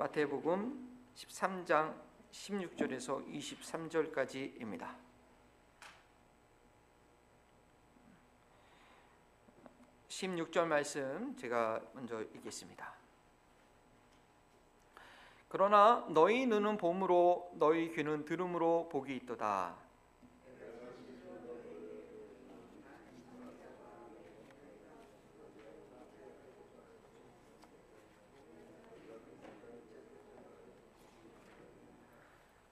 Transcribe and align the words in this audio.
마태복음 0.00 1.12
13장 1.14 1.94
16절에서 2.32 3.22
23절까지입니다. 3.28 4.96
16절 10.08 10.64
말씀 10.64 11.36
제가 11.36 11.82
먼저 11.92 12.22
읽겠습니다. 12.22 12.94
그러나 15.50 16.06
너희 16.08 16.46
눈은 16.46 16.78
봄으로 16.78 17.50
너희 17.56 17.92
귀는 17.92 18.24
들음으로 18.24 18.88
복이 18.90 19.14
있도다. 19.16 19.76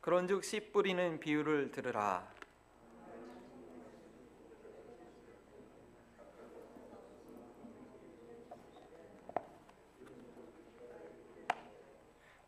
그런즉 0.08 0.42
씨 0.42 0.58
뿌리는 0.72 1.20
비유를 1.20 1.70
들으라. 1.70 2.26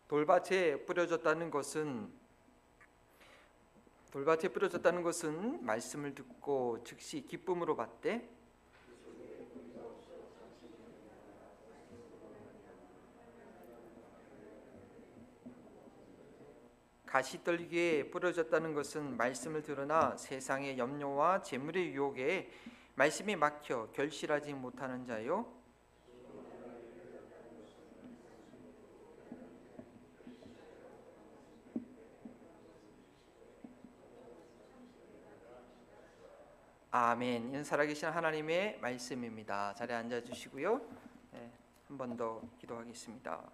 돌밭에 0.09 0.87
뿌려졌다는 0.87 1.51
것은 1.51 2.11
돌밭에 4.11 4.49
뿌려졌다는 4.49 5.03
것은 5.03 5.63
말씀을 5.63 6.15
듣고 6.15 6.83
즉시 6.83 7.27
기쁨으로 7.27 7.77
받되 7.77 8.27
가시떨기에 17.11 18.11
뿌려졌다는 18.11 18.73
것은 18.73 19.17
말씀을 19.17 19.63
들으나 19.63 20.17
세상의 20.17 20.79
염려와 20.79 21.43
재물의 21.43 21.93
유혹에 21.93 22.49
말씀이 22.95 23.35
막혀 23.35 23.91
결실하지 23.93 24.55
못하는 24.55 25.05
자요 25.05 25.61
아멘. 36.93 37.51
이는 37.51 37.63
살아계신 37.63 38.09
하나님의 38.09 38.81
말씀입니다. 38.81 39.73
자리에 39.75 39.95
앉아 39.95 40.25
주시고요. 40.25 40.81
네, 41.31 41.53
한번 41.87 42.17
더 42.17 42.43
기도하겠습니다. 42.59 43.49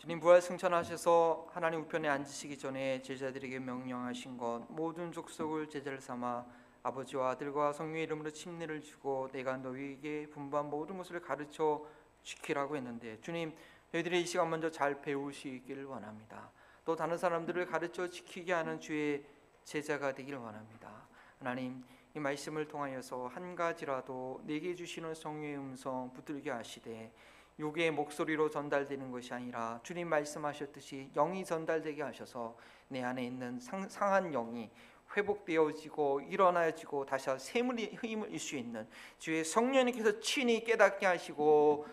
주님 0.00 0.18
부활 0.18 0.40
승천하셔서 0.40 1.48
하나님 1.52 1.82
우편에 1.82 2.08
앉으시기 2.08 2.56
전에 2.56 3.02
제자들에게 3.02 3.58
명령하신 3.58 4.38
것 4.38 4.64
모든 4.70 5.12
족속을 5.12 5.68
제자를 5.68 6.00
삼아 6.00 6.46
아버지와 6.82 7.32
아들과 7.32 7.74
성령의 7.74 8.04
이름으로 8.04 8.30
침례를 8.30 8.80
주고 8.80 9.28
내가 9.30 9.58
너희에게 9.58 10.30
분부한 10.30 10.70
모든 10.70 10.96
것을 10.96 11.20
가르쳐 11.20 11.84
지키라고 12.22 12.76
했는데 12.76 13.20
주님 13.20 13.54
너희들이 13.92 14.22
이 14.22 14.24
시간 14.24 14.48
먼저 14.48 14.70
잘 14.70 15.02
배우시기를 15.02 15.84
원합니다. 15.84 16.50
또 16.86 16.96
다른 16.96 17.18
사람들을 17.18 17.66
가르쳐 17.66 18.08
지키게 18.08 18.54
하는 18.54 18.80
주의 18.80 19.22
제자가 19.64 20.14
되길 20.14 20.36
원합니다. 20.36 20.90
하나님 21.38 21.84
이 22.16 22.18
말씀을 22.18 22.66
통하여서 22.68 23.26
한 23.26 23.54
가지라도 23.54 24.40
내게 24.46 24.74
주시는 24.74 25.14
성령의 25.14 25.58
음성 25.58 26.10
붙들게 26.14 26.50
하시되 26.50 27.12
요게 27.60 27.90
목소리로 27.90 28.50
전달되는 28.50 29.10
것이 29.10 29.32
아니라 29.34 29.78
주님 29.82 30.08
말씀하셨듯이 30.08 31.10
영이 31.14 31.44
전달되게 31.44 32.02
하셔서 32.02 32.56
내 32.88 33.02
안에 33.02 33.24
있는 33.24 33.60
상, 33.60 33.88
상한 33.88 34.32
영이 34.32 34.70
회복되어지고 35.16 36.22
일어나지고 36.22 37.04
다시 37.04 37.28
샘물이 37.38 37.98
힘을 38.00 38.30
잃수 38.30 38.56
있는 38.56 38.88
주의 39.18 39.44
성령님께서 39.44 40.20
친히 40.20 40.64
깨닫게 40.64 41.04
하시고 41.04 41.86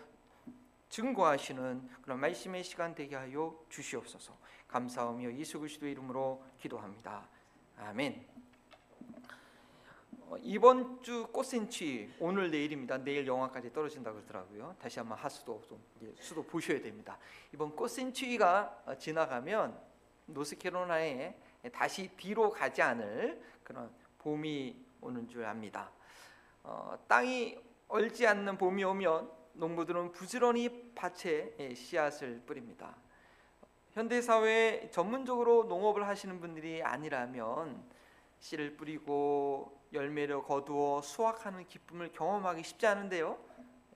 증거하시는 0.88 1.88
그런 2.02 2.20
말씀의 2.20 2.64
시간 2.64 2.94
되게 2.94 3.14
하여 3.14 3.54
주시옵소서. 3.68 4.36
감사하며 4.68 5.34
예수 5.34 5.58
그리스도의 5.58 5.92
이름으로 5.92 6.42
기도합니다. 6.58 7.28
아멘. 7.76 8.37
어, 10.30 10.36
이번 10.42 11.02
주 11.02 11.26
꽃센치 11.28 12.12
오늘 12.20 12.50
내일입니다. 12.50 12.98
내일 12.98 13.26
영하까지 13.26 13.72
떨어진다 13.72 14.12
그러더라고요. 14.12 14.76
다시 14.78 14.98
한번 14.98 15.16
하수도 15.16 15.62
좀 15.66 15.82
수도 16.20 16.42
보셔야 16.42 16.82
됩니다. 16.82 17.16
이번 17.54 17.74
꽃센치가 17.74 18.82
어, 18.84 18.94
지나가면 18.94 19.80
노스캐롤라에 20.26 21.34
다시 21.72 22.10
뒤로 22.18 22.50
가지 22.50 22.82
않을 22.82 23.42
그런 23.64 23.90
봄이 24.18 24.76
오는 25.00 25.26
줄 25.28 25.46
압니다. 25.46 25.90
어, 26.62 26.98
땅이 27.08 27.58
얼지 27.88 28.26
않는 28.26 28.58
봄이 28.58 28.84
오면 28.84 29.30
농부들은 29.54 30.12
부지런히 30.12 30.92
밭에 30.94 31.74
씨앗을 31.74 32.42
뿌립니다. 32.44 32.94
현대 33.92 34.20
사회에 34.20 34.90
전문적으로 34.90 35.64
농업을 35.64 36.06
하시는 36.06 36.38
분들이 36.38 36.82
아니라면 36.82 37.82
씨를 38.40 38.76
뿌리고 38.76 39.80
열매를 39.92 40.42
거두어 40.42 41.02
수확하는 41.02 41.66
기쁨을 41.66 42.12
경험하기 42.12 42.62
쉽지 42.62 42.86
않은데요. 42.86 43.38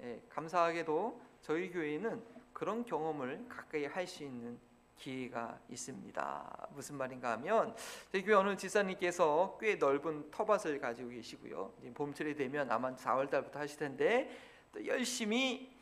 예, 0.03 0.23
감사하게도 0.29 1.21
저희 1.43 1.71
교회는 1.71 2.23
그런 2.53 2.85
경험을 2.85 3.47
가까이 3.49 3.87
할 3.87 4.07
수 4.07 4.25
있는 4.25 4.59
기회가 4.97 5.59
있습니다. 5.69 6.69
무슨 6.75 6.97
말인가 6.97 7.33
하면 7.33 7.75
저희 8.13 8.23
교회 8.23 8.37
어느 8.37 8.57
지사님께서 8.57 9.59
꽤 9.61 9.75
넓은 9.75 10.31
터밭을 10.31 10.79
가지고 10.79 11.09
계시고요. 11.09 11.73
봄철이 11.95 12.37
되면 12.37 12.71
아마 12.71 12.95
4월 12.95 13.29
달부터 13.29 13.59
하실 13.59 13.79
텐데 13.79 14.31
또 14.71 14.87
열심히 14.87 15.73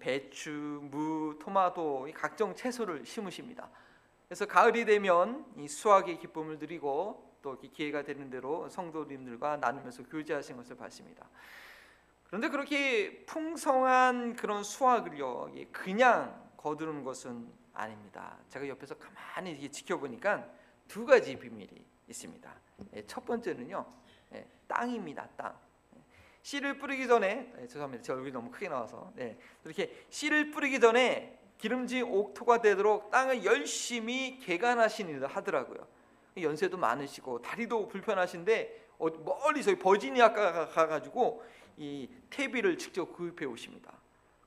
배추, 0.00 0.80
무, 0.90 1.38
토마토 1.40 2.08
각종 2.12 2.54
채소를 2.54 3.06
심으십니다. 3.06 3.70
그래서 4.26 4.46
가을이 4.46 4.84
되면 4.84 5.46
수확의 5.68 6.18
기쁨을 6.18 6.58
누리고 6.58 7.29
또 7.42 7.58
기회가 7.58 8.02
되는 8.02 8.30
대로 8.30 8.68
성도님들과 8.68 9.58
나누면서 9.58 10.04
교제하신 10.04 10.56
것을 10.56 10.76
봤습니다. 10.76 11.26
그런데 12.26 12.48
그렇게 12.48 13.24
풍성한 13.26 14.36
그런 14.36 14.62
수확을요 14.62 15.52
그냥 15.72 16.50
거두는 16.56 17.02
것은 17.02 17.50
아닙니다. 17.72 18.36
제가 18.48 18.68
옆에서 18.68 18.94
가만히 18.96 19.70
지켜보니까 19.70 20.46
두 20.86 21.04
가지 21.06 21.36
비밀이 21.36 21.84
있습니다. 22.08 22.54
예, 22.94 23.06
첫 23.06 23.24
번째는요 23.24 23.84
예, 24.34 24.46
땅입니다. 24.66 25.28
땅. 25.36 25.56
씨를 26.42 26.78
뿌리기 26.78 27.06
전에 27.06 27.52
네, 27.54 27.66
죄송합니다. 27.66 28.02
제 28.02 28.12
얼굴이 28.12 28.32
너무 28.32 28.50
크게 28.50 28.68
나와서 28.68 29.12
네, 29.14 29.38
이렇게 29.64 30.04
씨를 30.08 30.50
뿌리기 30.50 30.80
전에 30.80 31.38
기름진 31.58 32.04
옥토가 32.04 32.62
되도록 32.62 33.10
땅을 33.10 33.44
열심히 33.44 34.38
개간하신 34.38 35.08
일을 35.10 35.26
하더라고요. 35.26 35.86
연세도 36.36 36.76
많으시고 36.76 37.42
다리도 37.42 37.88
불편하신데 37.88 38.88
어, 38.98 39.08
멀리 39.08 39.62
저희 39.62 39.78
버지니아 39.78 40.32
가가지고 40.32 41.42
이 41.76 42.08
퇴비를 42.28 42.76
직접 42.78 43.12
구입해 43.12 43.46
오십니다. 43.46 43.92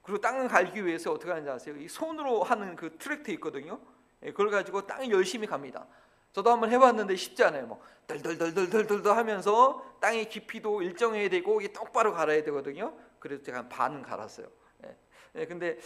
그리고 0.04 0.20
땅을 0.22 0.48
갈기 0.48 0.86
위해서 0.86 1.12
어떻게 1.12 1.32
하는지 1.32 1.50
아세요? 1.50 1.76
이 1.78 1.88
손으로 1.88 2.44
하는 2.44 2.76
그 2.76 2.98
트랙터 2.98 3.32
있거든요. 3.34 3.80
예, 4.22 4.32
그걸 4.32 4.52
가지고 4.52 4.86
땅을 4.86 5.10
열심히 5.10 5.48
갑니다. 5.48 5.88
저도 6.34 6.52
한번 6.52 6.72
해봤는데 6.72 7.16
쉽지 7.16 7.44
않아요. 7.44 7.68
뭐 7.68 7.82
덜덜덜덜덜덜 8.08 9.16
하면서 9.16 9.98
땅의 10.02 10.30
깊이도 10.30 10.82
일정해야 10.82 11.30
되고 11.30 11.62
이게 11.62 11.72
똑바로 11.72 12.14
갈아야 12.14 12.44
되거든요. 12.44 12.94
그래서 13.20 13.44
제가 13.44 13.70
반은 13.70 14.02
갈았어요. 14.02 14.48
예. 14.86 14.98
예, 15.36 15.46
근데 15.46 15.80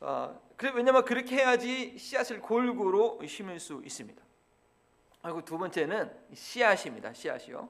어, 0.00 0.40
그래 0.56 0.72
왜냐면 0.74 1.04
그렇게 1.04 1.36
해야지 1.36 1.98
씨앗을 1.98 2.40
골고루 2.40 3.18
심을 3.26 3.60
수 3.60 3.82
있습니다. 3.84 4.22
그리고 5.22 5.44
두 5.44 5.58
번째는 5.58 6.10
씨앗입니다. 6.32 7.12
씨앗이요. 7.12 7.68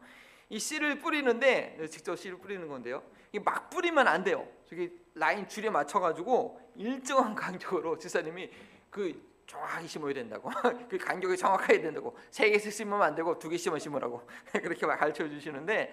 이 0.51 0.59
씨를 0.59 0.99
뿌리는데 0.99 1.87
직접 1.89 2.17
씨를 2.17 2.39
뿌리는 2.39 2.67
건데요. 2.69 3.03
막 3.45 3.71
뿌리면 3.71 4.09
안 4.09 4.25
돼요. 4.25 4.47
저기 4.69 4.91
라인 5.15 5.49
줄에 5.49 5.71
맞춰 5.71 6.01
가지고 6.01 6.61
일정한 6.77 7.35
간격으로 7.37 7.99
지사님이 7.99 8.51
그 8.91 9.31
정확하게 9.47 9.87
심어야 9.87 10.15
된다고. 10.15 10.51
그 10.89 10.99
간격이 10.99 11.37
정확해야 11.37 11.81
된다고. 11.81 12.17
세 12.31 12.51
개씩 12.51 12.73
심으면 12.73 13.03
안 13.03 13.15
되고 13.15 13.39
두 13.39 13.49
개씩만 13.49 13.81
심으라고. 13.81 14.27
그렇게 14.53 14.87
가르쳐 14.87 15.29
주시는데 15.29 15.93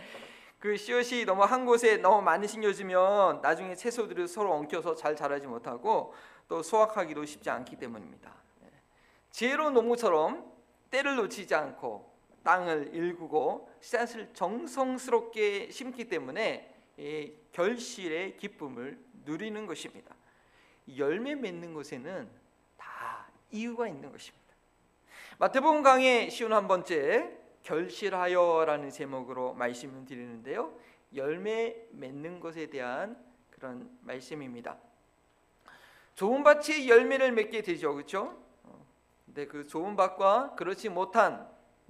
그 0.60 0.76
씨앗이 0.76 1.26
너무 1.26 1.44
한 1.44 1.66
곳에 1.66 1.98
너무 1.98 2.22
많이 2.22 2.48
심겨지면 2.48 3.42
나중에 3.42 3.76
채소들이 3.76 4.28
서로 4.28 4.54
엉켜서 4.54 4.96
잘 4.96 5.16
자라지 5.16 5.46
못하고 5.46 6.14
또 6.48 6.64
수확하기도 6.64 7.26
쉽지 7.26 7.50
않기 7.50 7.76
때문입니다. 7.76 8.34
네. 8.62 8.70
지혜로운 9.32 9.74
농부처럼 9.74 10.57
때를 10.90 11.16
놓치지 11.16 11.54
않고 11.54 12.18
땅을 12.44 12.94
일구고 12.94 13.70
씨앗을 13.82 14.34
정성스럽게 14.34 15.70
심기 15.72 16.06
때문에 16.06 16.74
이 16.98 17.34
결실의 17.52 18.38
기쁨을 18.38 18.98
누리는 19.26 19.66
것입니다. 19.66 20.16
열매 20.98 21.36
맺는 21.36 21.74
것에는 21.74 22.30
다 22.78 23.28
이유가 23.52 23.88
있는 23.88 24.12
것입니다. 24.12 24.48
마태복음 25.40 25.84
강의 25.84 26.32
쉬운 26.32 26.54
한 26.54 26.68
번째 26.68 27.38
결실하여라는 27.64 28.90
제목으로 28.90 29.54
말씀을 29.54 30.06
드리는데요. 30.06 30.74
열매 31.14 31.76
맺는 31.92 32.40
것에 32.40 32.68
대한 32.68 33.22
그런 33.52 33.90
말씀입니다. 34.02 34.78
좋은 36.16 36.44
밭이 36.44 36.90
열매를 36.90 37.34
맺게 37.34 37.62
되죠, 37.62 37.94
그렇죠? 37.94 38.42
근데 39.38 39.46
그 39.46 39.68
좋은 39.68 39.96
밭과 39.96 40.56
그렇지 40.56 40.90
못한 40.90 41.48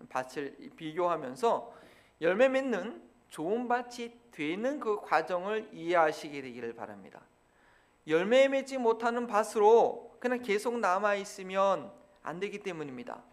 밭을 0.09 0.57
비교하면서 0.75 1.73
열매 2.19 2.49
맺는 2.49 3.01
좋은 3.29 3.69
밭이 3.69 4.11
되는 4.31 4.81
그 4.81 4.99
과정을 4.99 5.69
이해하시게 5.71 6.41
되기를 6.41 6.75
바랍니다. 6.75 7.21
열매 8.05 8.49
맺지 8.49 8.79
못하는 8.79 9.27
밭으로 9.27 10.17
그냥 10.19 10.41
계속 10.41 10.77
남아 10.79 11.15
있으면 11.15 11.89
안 12.21 12.41
되기 12.41 12.59
때문입니다. 12.59 13.23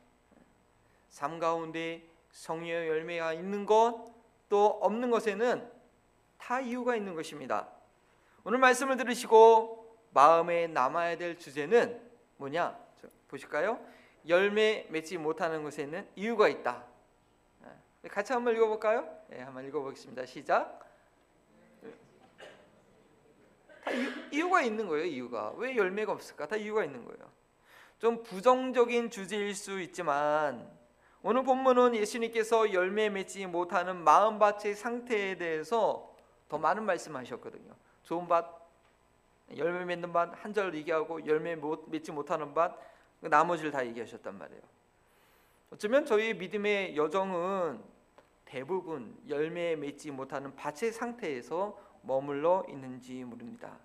삶 1.09 1.41
가운데 1.41 2.09
성령의 2.31 2.87
열매가 2.87 3.33
있는 3.33 3.67
것 3.67 4.15
또 4.49 4.79
없는 4.81 5.11
것에는 5.11 5.69
다 6.39 6.61
이유가 6.61 6.95
있는 6.95 7.17
것입니다. 7.17 7.67
오늘 8.45 8.61
말씀을 8.61 8.97
들으시고 8.97 9.99
마음에 10.13 10.69
남아야 10.69 11.17
될 11.19 11.37
주제는 11.37 12.01
뭐냐? 12.37 12.79
보실까요? 13.27 13.81
열매 14.29 14.87
맺지 14.91 15.19
못하는 15.19 15.63
것에는 15.63 16.09
이유가 16.17 16.49
있다. 16.49 16.85
네, 18.03 18.09
같이 18.09 18.33
한번 18.33 18.55
읽어볼까요? 18.55 19.09
네, 19.29 19.41
한번 19.41 19.67
읽어보겠습니다. 19.67 20.27
시작. 20.27 20.81
다 23.85 23.91
이유, 24.31 24.49
가 24.51 24.63
있는 24.63 24.89
거예요. 24.89 25.05
이유가 25.05 25.53
왜 25.57 25.77
열매가 25.77 26.13
없을까? 26.13 26.47
다 26.47 26.57
이유가 26.57 26.85
있는 26.85 27.05
거예요. 27.05 27.31
좀 27.99 28.23
부정적인 28.23 29.11
주제일 29.11 29.55
수 29.55 29.81
있지만 29.81 30.71
오늘 31.23 31.43
본문은 31.43 31.95
예수님께서 31.95 32.73
열매 32.73 33.09
맺지 33.09 33.47
못하는 33.47 33.97
마음밭의 34.05 34.75
상태에 34.75 35.37
대해서 35.37 36.15
더 36.49 36.59
많은 36.59 36.85
말씀하셨거든요. 36.85 37.73
좋은 38.03 38.29
밭, 38.29 38.47
열매 39.57 39.85
맺는 39.85 40.13
밭 40.13 40.35
한 40.45 40.53
절 40.53 40.75
얘기하고 40.75 41.27
열매 41.27 41.57
못, 41.57 41.89
맺지 41.89 42.13
못하는 42.13 42.53
밭그 42.53 42.79
나머지를 43.29 43.71
다 43.71 43.85
얘기하셨단 43.87 44.39
말이에요. 44.39 44.63
어쩌면 45.71 46.05
저희 46.05 46.35
믿음의 46.35 46.97
여정은 46.97 47.83
대부분 48.45 49.17
열매 49.29 49.75
맺지 49.77 50.11
못하는 50.11 50.55
밭의 50.55 50.93
상태에서 50.93 51.77
머물러 52.03 52.65
있는지 52.69 53.25
모릅니다. 53.25 53.79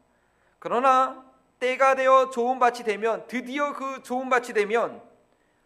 그러나 0.59 1.25
때가 1.59 1.95
되어 1.95 2.29
좋은 2.29 2.59
밭이 2.59 2.83
되면 2.83 3.25
드디어 3.27 3.73
그 3.73 4.03
좋은 4.03 4.29
밭이 4.29 4.53
되면 4.53 5.01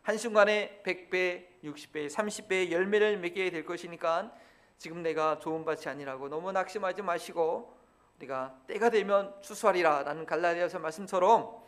한순간에 0.04 0.82
100배, 0.86 1.46
60배, 1.64 2.10
30배의 2.10 2.72
열매를 2.72 3.18
맺게 3.18 3.50
될 3.50 3.66
것이니까 3.66 4.32
지금 4.78 5.02
내가 5.02 5.40
좋은 5.40 5.64
밭이 5.64 5.88
아니라고 5.88 6.30
너무 6.30 6.52
낙심하지 6.52 7.02
마시고 7.02 7.78
우리가 8.18 8.56
때가 8.68 8.90
되면 8.90 9.34
추수하리라라는 9.42 10.26
갈라디아서 10.26 10.80
말씀처럼 10.80 11.64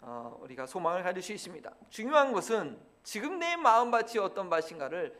어, 0.00 0.38
우리가 0.42 0.66
소망을 0.66 1.02
가질 1.02 1.22
수 1.22 1.32
있습니다. 1.32 1.70
중요한 1.90 2.32
것은 2.32 2.78
지금 3.02 3.38
내 3.38 3.56
마음밭이 3.56 4.18
어떤 4.18 4.48
밭인가를 4.48 5.18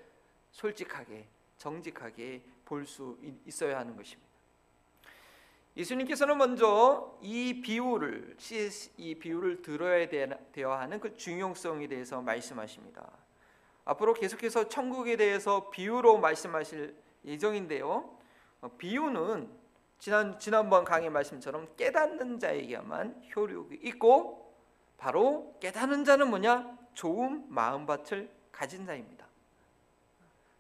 솔직하게 0.53 1.27
정직하게 1.59 2.43
볼 2.65 2.87
수 2.87 3.19
있어야 3.47 3.79
하는 3.79 3.97
것입니다. 3.97 4.25
예수님께서는 5.77 6.39
먼저 6.39 7.19
이 7.21 7.61
비유를 7.61 8.37
이 8.97 9.15
비유를 9.17 9.63
들어야 9.63 10.09
되어야 10.09 10.79
하는 10.81 11.01
그 11.01 11.17
중요성에 11.17 11.89
대해서 11.89 12.23
말씀하십니다. 12.23 13.11
앞으로 13.85 14.15
계속해서 14.15 14.69
천국에 14.69 15.17
대해서 15.17 15.69
비유로 15.71 16.19
말씀하실 16.19 16.97
예정인데요. 17.25 18.17
어, 18.61 18.69
비유는 18.79 19.51
지난 19.99 20.39
지난번 20.39 20.85
강의 20.85 21.11
말씀처럼 21.11 21.69
깨닫는 21.77 22.39
자에게만 22.39 23.31
효력이 23.35 23.81
있고 23.83 24.44
바로 25.05 25.55
깨닫는 25.61 26.07
자는 26.07 26.31
뭐냐? 26.31 26.79
좋은 26.95 27.45
마음밭을 27.51 28.31
가진 28.51 28.87
자입니다. 28.87 29.27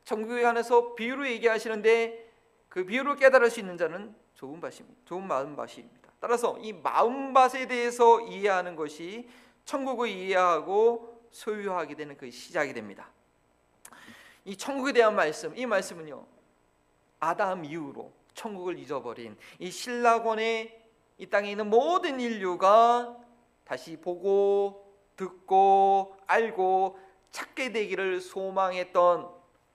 천국에 0.04 0.42
관해서 0.42 0.94
비유로 0.94 1.26
얘기하시는데 1.28 2.30
그 2.68 2.84
비유를 2.84 3.16
깨달을 3.16 3.50
수 3.50 3.60
있는 3.60 3.78
자는 3.78 4.14
좋은 4.34 4.60
밭입니다. 4.60 5.00
좋은 5.06 5.26
마음밭입니다. 5.26 6.10
따라서 6.20 6.58
이 6.58 6.74
마음밭에 6.74 7.68
대해서 7.68 8.20
이해하는 8.20 8.76
것이 8.76 9.26
천국을 9.64 10.10
이해하고 10.10 11.26
소유하게 11.30 11.94
되는 11.94 12.14
그 12.18 12.30
시작이 12.30 12.74
됩니다. 12.74 13.08
이 14.44 14.58
천국에 14.58 14.92
대한 14.92 15.16
말씀, 15.16 15.56
이 15.56 15.64
말씀은요. 15.64 16.22
아담 17.18 17.64
이후로 17.64 18.12
천국을 18.34 18.78
잊어버린 18.78 19.38
이 19.58 19.70
신라권의 19.70 20.82
이 21.16 21.26
땅에 21.28 21.50
있는 21.52 21.70
모든 21.70 22.20
인류가 22.20 23.23
다시 23.64 23.96
보고 23.96 24.84
듣고 25.16 26.16
알고 26.26 26.98
찾게 27.30 27.72
되기를 27.72 28.20
소망했던 28.20 29.28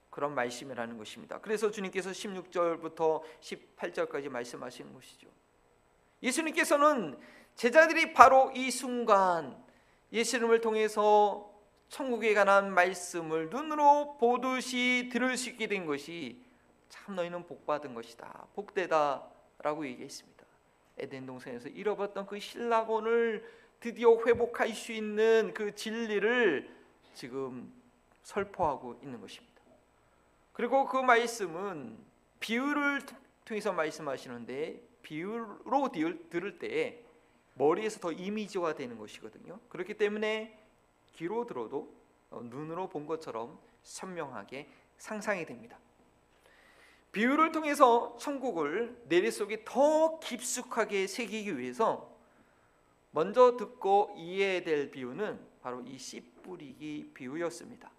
그런 0.10 0.34
말씀이라는 0.36 0.98
것입니다. 0.98 1.40
그래서 1.40 1.72
주님께서 1.72 2.12
16절부터 2.12 3.22
18절까지 3.42 4.30
말씀하시는 4.30 4.94
것이죠. 4.94 5.28
예수님께서는 6.22 7.18
제자들이 7.56 8.14
바로 8.14 8.52
이 8.56 8.72
순간 8.72 9.62
예수님을 10.12 10.62
통해서 10.62 11.50
천국에 11.90 12.34
관한 12.34 12.74
말씀을 12.74 13.50
눈으로 13.50 14.18
보듯이 14.18 15.10
들을 15.12 15.36
수 15.38 15.50
있게 15.50 15.68
된 15.68 15.86
것이 15.86 16.42
참 16.88 17.16
너희는 17.16 17.46
복 17.46 17.66
받은 17.66 17.94
것이다. 17.94 18.48
복되다라고 18.54 19.86
얘기했습니다. 19.86 20.46
에덴 20.98 21.26
동산에서 21.26 21.70
잃어버렸던 21.70 22.26
그 22.26 22.40
신라곤을 22.40 23.59
드디어 23.80 24.18
회복할 24.26 24.70
수 24.74 24.92
있는 24.92 25.54
그 25.54 25.74
진리를 25.74 26.70
지금 27.14 27.72
설포하고 28.24 29.00
있는 29.02 29.22
것입니다. 29.22 29.62
그리고 30.54 30.86
그 30.86 30.98
말씀은 30.98 31.98
비유를 32.40 33.02
통해서 33.46 33.72
말씀하시는데 33.72 34.82
비유로 35.02 35.92
들을 36.30 36.60
때 36.60 37.04
머리에서 37.56 38.00
더 38.00 38.12
이미지화 38.12 38.76
되는 38.76 38.98
것이거든요. 38.98 39.60
그렇기 39.70 39.96
때문에 39.96 40.58
귀로 41.14 41.46
들어도 41.46 41.94
어, 42.30 42.42
눈으로 42.44 42.90
본 42.90 43.06
것처럼 43.06 43.60
선명하게 43.84 44.70
상상이 44.98 45.46
됩니다. 45.46 45.78
비유를 47.12 47.52
통해서 47.52 48.16
천국을 48.20 49.02
내리 49.08 49.32
속에 49.32 49.64
더 49.66 50.20
깊숙하게 50.20 51.08
새기기 51.08 51.58
위해서 51.58 52.09
먼저 53.12 53.58
듣고 53.58 54.14
이해해야 54.18 54.64
될 54.64 54.92
비유는 54.92 55.40
바로 55.62 55.82
이 55.82 55.98
씨 55.98 56.22
뿌리기 56.22 57.12
비유였습니다. 57.14 57.92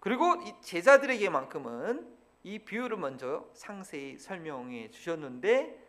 그리고 0.00 0.34
이 0.42 0.52
제자들에게만큼은 0.62 2.16
이 2.44 2.58
비유를 2.60 2.96
먼저 2.96 3.48
상세히 3.54 4.18
설명해 4.18 4.90
주셨는데 4.90 5.84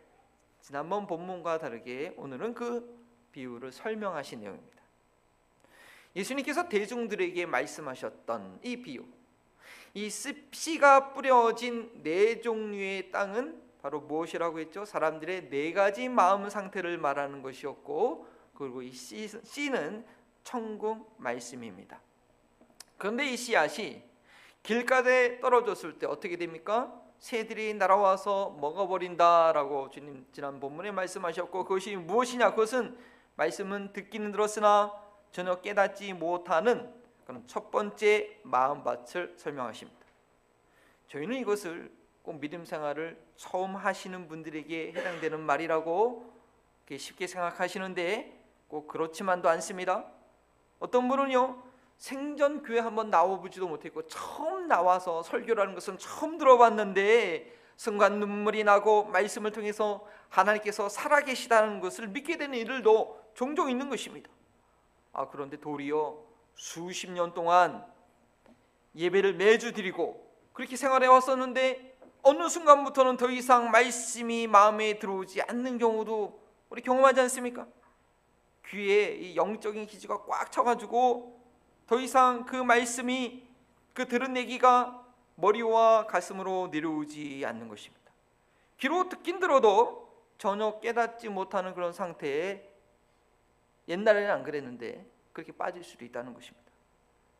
지난번 0.60 1.06
본문과 1.06 1.58
다르게 1.58 2.14
오늘은 2.16 2.54
그 2.54 2.98
비유를 3.32 3.70
설명하신 3.70 4.40
내용입니다. 4.40 4.82
예수님께서 6.16 6.68
대중들에게 6.68 7.46
말씀하셨던 7.46 8.60
이 8.64 8.82
비유, 8.82 9.04
이 9.94 10.10
씨가 10.10 11.12
뿌려진 11.12 12.02
네 12.02 12.40
종류의 12.40 13.10
땅은 13.12 13.67
바로 13.82 14.00
무엇이라고 14.00 14.58
했죠? 14.58 14.84
사람들의 14.84 15.50
네 15.50 15.72
가지 15.72 16.08
마음 16.08 16.48
상태를 16.48 16.98
말하는 16.98 17.42
것이었고, 17.42 18.26
그리고 18.54 18.82
이 18.82 18.92
씨는 18.92 20.04
천국 20.42 21.14
말씀입니다. 21.18 22.00
그런데 22.96 23.30
이 23.30 23.36
씨앗이 23.36 24.02
길가에 24.62 25.40
떨어졌을 25.40 25.98
때 25.98 26.06
어떻게 26.06 26.36
됩니까? 26.36 26.92
새들이 27.18 27.74
날아와서 27.74 28.56
먹어버린다라고 28.60 29.90
주님 29.90 30.26
지난 30.32 30.60
본문에 30.60 30.90
말씀하셨고 30.92 31.64
그것이 31.64 31.96
무엇이냐? 31.96 32.50
그것은 32.50 32.96
말씀은 33.36 33.92
듣기는 33.92 34.32
들었으나 34.32 34.92
전혀 35.30 35.60
깨닫지 35.60 36.12
못하는 36.12 36.92
그런 37.24 37.46
첫 37.46 37.70
번째 37.70 38.40
마음밭을 38.42 39.34
설명하십니다. 39.36 39.98
저희는 41.08 41.36
이것을 41.36 41.92
꼭 42.28 42.40
믿음 42.40 42.66
생활을 42.66 43.18
처음 43.36 43.74
하시는 43.74 44.28
분들에게 44.28 44.92
해당되는 44.94 45.40
말이라고 45.40 46.30
쉽게 46.94 47.26
생각하시는데 47.26 48.38
꼭 48.68 48.86
그렇지만도 48.86 49.48
않습니다. 49.48 50.04
어떤 50.78 51.08
분은요 51.08 51.62
생전 51.96 52.64
교회 52.64 52.80
한번 52.80 53.08
나와보지도 53.08 53.66
못했고 53.66 54.06
처음 54.08 54.68
나와서 54.68 55.22
설교라는 55.22 55.72
것은 55.72 55.96
처음 55.96 56.36
들어봤는데 56.36 57.50
순간 57.78 58.20
눈물이 58.20 58.62
나고 58.62 59.04
말씀을 59.04 59.50
통해서 59.50 60.06
하나님께서 60.28 60.90
살아계시다는 60.90 61.80
것을 61.80 62.08
믿게 62.08 62.36
되는 62.36 62.58
일들도 62.58 63.30
종종 63.32 63.70
있는 63.70 63.88
것입니다. 63.88 64.28
아 65.14 65.26
그런데 65.30 65.56
도리어 65.56 66.18
수십 66.54 67.10
년 67.10 67.32
동안 67.32 67.86
예배를 68.94 69.32
매주 69.32 69.72
드리고 69.72 70.28
그렇게 70.52 70.76
생활해 70.76 71.06
왔었는데 71.06 71.96
어느 72.22 72.48
순간부터는 72.48 73.16
더 73.16 73.30
이상 73.30 73.70
말씀이 73.70 74.46
마음에 74.46 74.98
들어오지 74.98 75.42
않는 75.42 75.78
경우도 75.78 76.40
우리 76.70 76.82
경험하지 76.82 77.20
않습니까? 77.22 77.66
귀에 78.66 79.14
이 79.14 79.36
영적인 79.36 79.86
기지가 79.86 80.24
꽉 80.24 80.52
차가지고 80.52 81.40
더 81.86 81.98
이상 81.98 82.44
그 82.44 82.56
말씀이 82.56 83.46
그 83.94 84.06
들은 84.06 84.36
얘기가 84.36 85.06
머리와 85.36 86.06
가슴으로 86.06 86.68
내려오지 86.70 87.44
않는 87.46 87.68
것입니다. 87.68 88.12
비록 88.76 89.08
듣긴 89.08 89.40
들어도 89.40 90.08
전혀 90.36 90.78
깨닫지 90.80 91.28
못하는 91.28 91.74
그런 91.74 91.92
상태에 91.92 92.68
옛날에는 93.88 94.30
안 94.30 94.42
그랬는데 94.44 95.04
그렇게 95.32 95.52
빠질 95.52 95.82
수도 95.82 96.04
있다는 96.04 96.34
것입니다. 96.34 96.70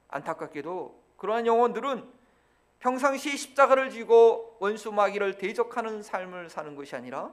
안타깝게도 0.08 1.02
그러한 1.16 1.46
영혼들은 1.46 2.17
평상시 2.78 3.36
십자가를 3.36 3.90
지고 3.90 4.56
원수 4.60 4.92
마귀를 4.92 5.38
대적하는 5.38 6.02
삶을 6.02 6.48
사는 6.48 6.74
것이 6.76 6.94
아니라 6.94 7.32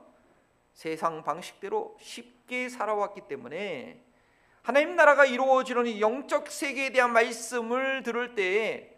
세상 0.73 1.23
방식대로 1.23 1.97
쉽게 1.99 2.69
살아왔기 2.69 3.21
때문에 3.27 4.03
하나님 4.63 4.95
나라가 4.95 5.25
이루어지는 5.25 5.85
이 5.85 6.01
영적 6.01 6.49
세계에 6.49 6.91
대한 6.91 7.13
말씀을 7.13 8.01
들을 8.01 8.33
때 8.33 8.97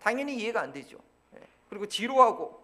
당연히 0.00 0.34
이해가 0.36 0.60
안 0.60 0.72
되죠. 0.72 0.98
예. 1.36 1.40
그리고 1.68 1.86
지루하고 1.86 2.60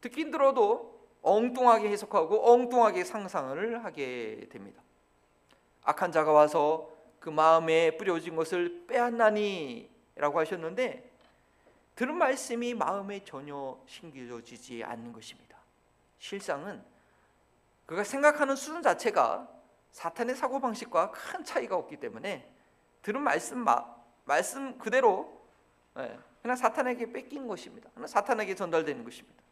듣긴 0.00 0.32
들어도 0.32 0.96
엉뚱하게 1.22 1.88
해석하고 1.88 2.52
엉뚱하게 2.52 3.04
상상을 3.04 3.84
하게 3.84 4.48
됩니다. 4.50 4.82
악한 5.84 6.10
자가 6.10 6.32
와서 6.32 6.90
그 7.20 7.30
마음에 7.30 7.96
뿌려진 7.96 8.34
것을 8.34 8.86
빼앗나니라고 8.88 10.40
하셨는데 10.40 11.15
들은 11.96 12.14
말씀이 12.16 12.74
마음에 12.74 13.24
전혀 13.24 13.80
심겨지지 13.86 14.84
않는 14.84 15.12
것입니다. 15.12 15.56
실상은 16.18 16.84
그가 17.86 18.04
생각하는 18.04 18.54
수준 18.54 18.82
자체가 18.82 19.48
사탄의 19.92 20.36
사고 20.36 20.60
방식과 20.60 21.10
큰 21.10 21.42
차이가 21.42 21.74
없기 21.76 21.96
때문에 21.96 22.52
들은 23.00 23.22
말씀 23.22 23.58
마, 23.58 23.82
말씀 24.24 24.76
그대로 24.76 25.40
예, 25.98 26.18
그냥 26.42 26.56
사탄에게 26.56 27.12
뺏긴 27.12 27.48
것입니다. 27.48 27.88
그냥 27.94 28.06
사탄에게 28.06 28.54
전달되는 28.54 29.02
것입니다. 29.02 29.42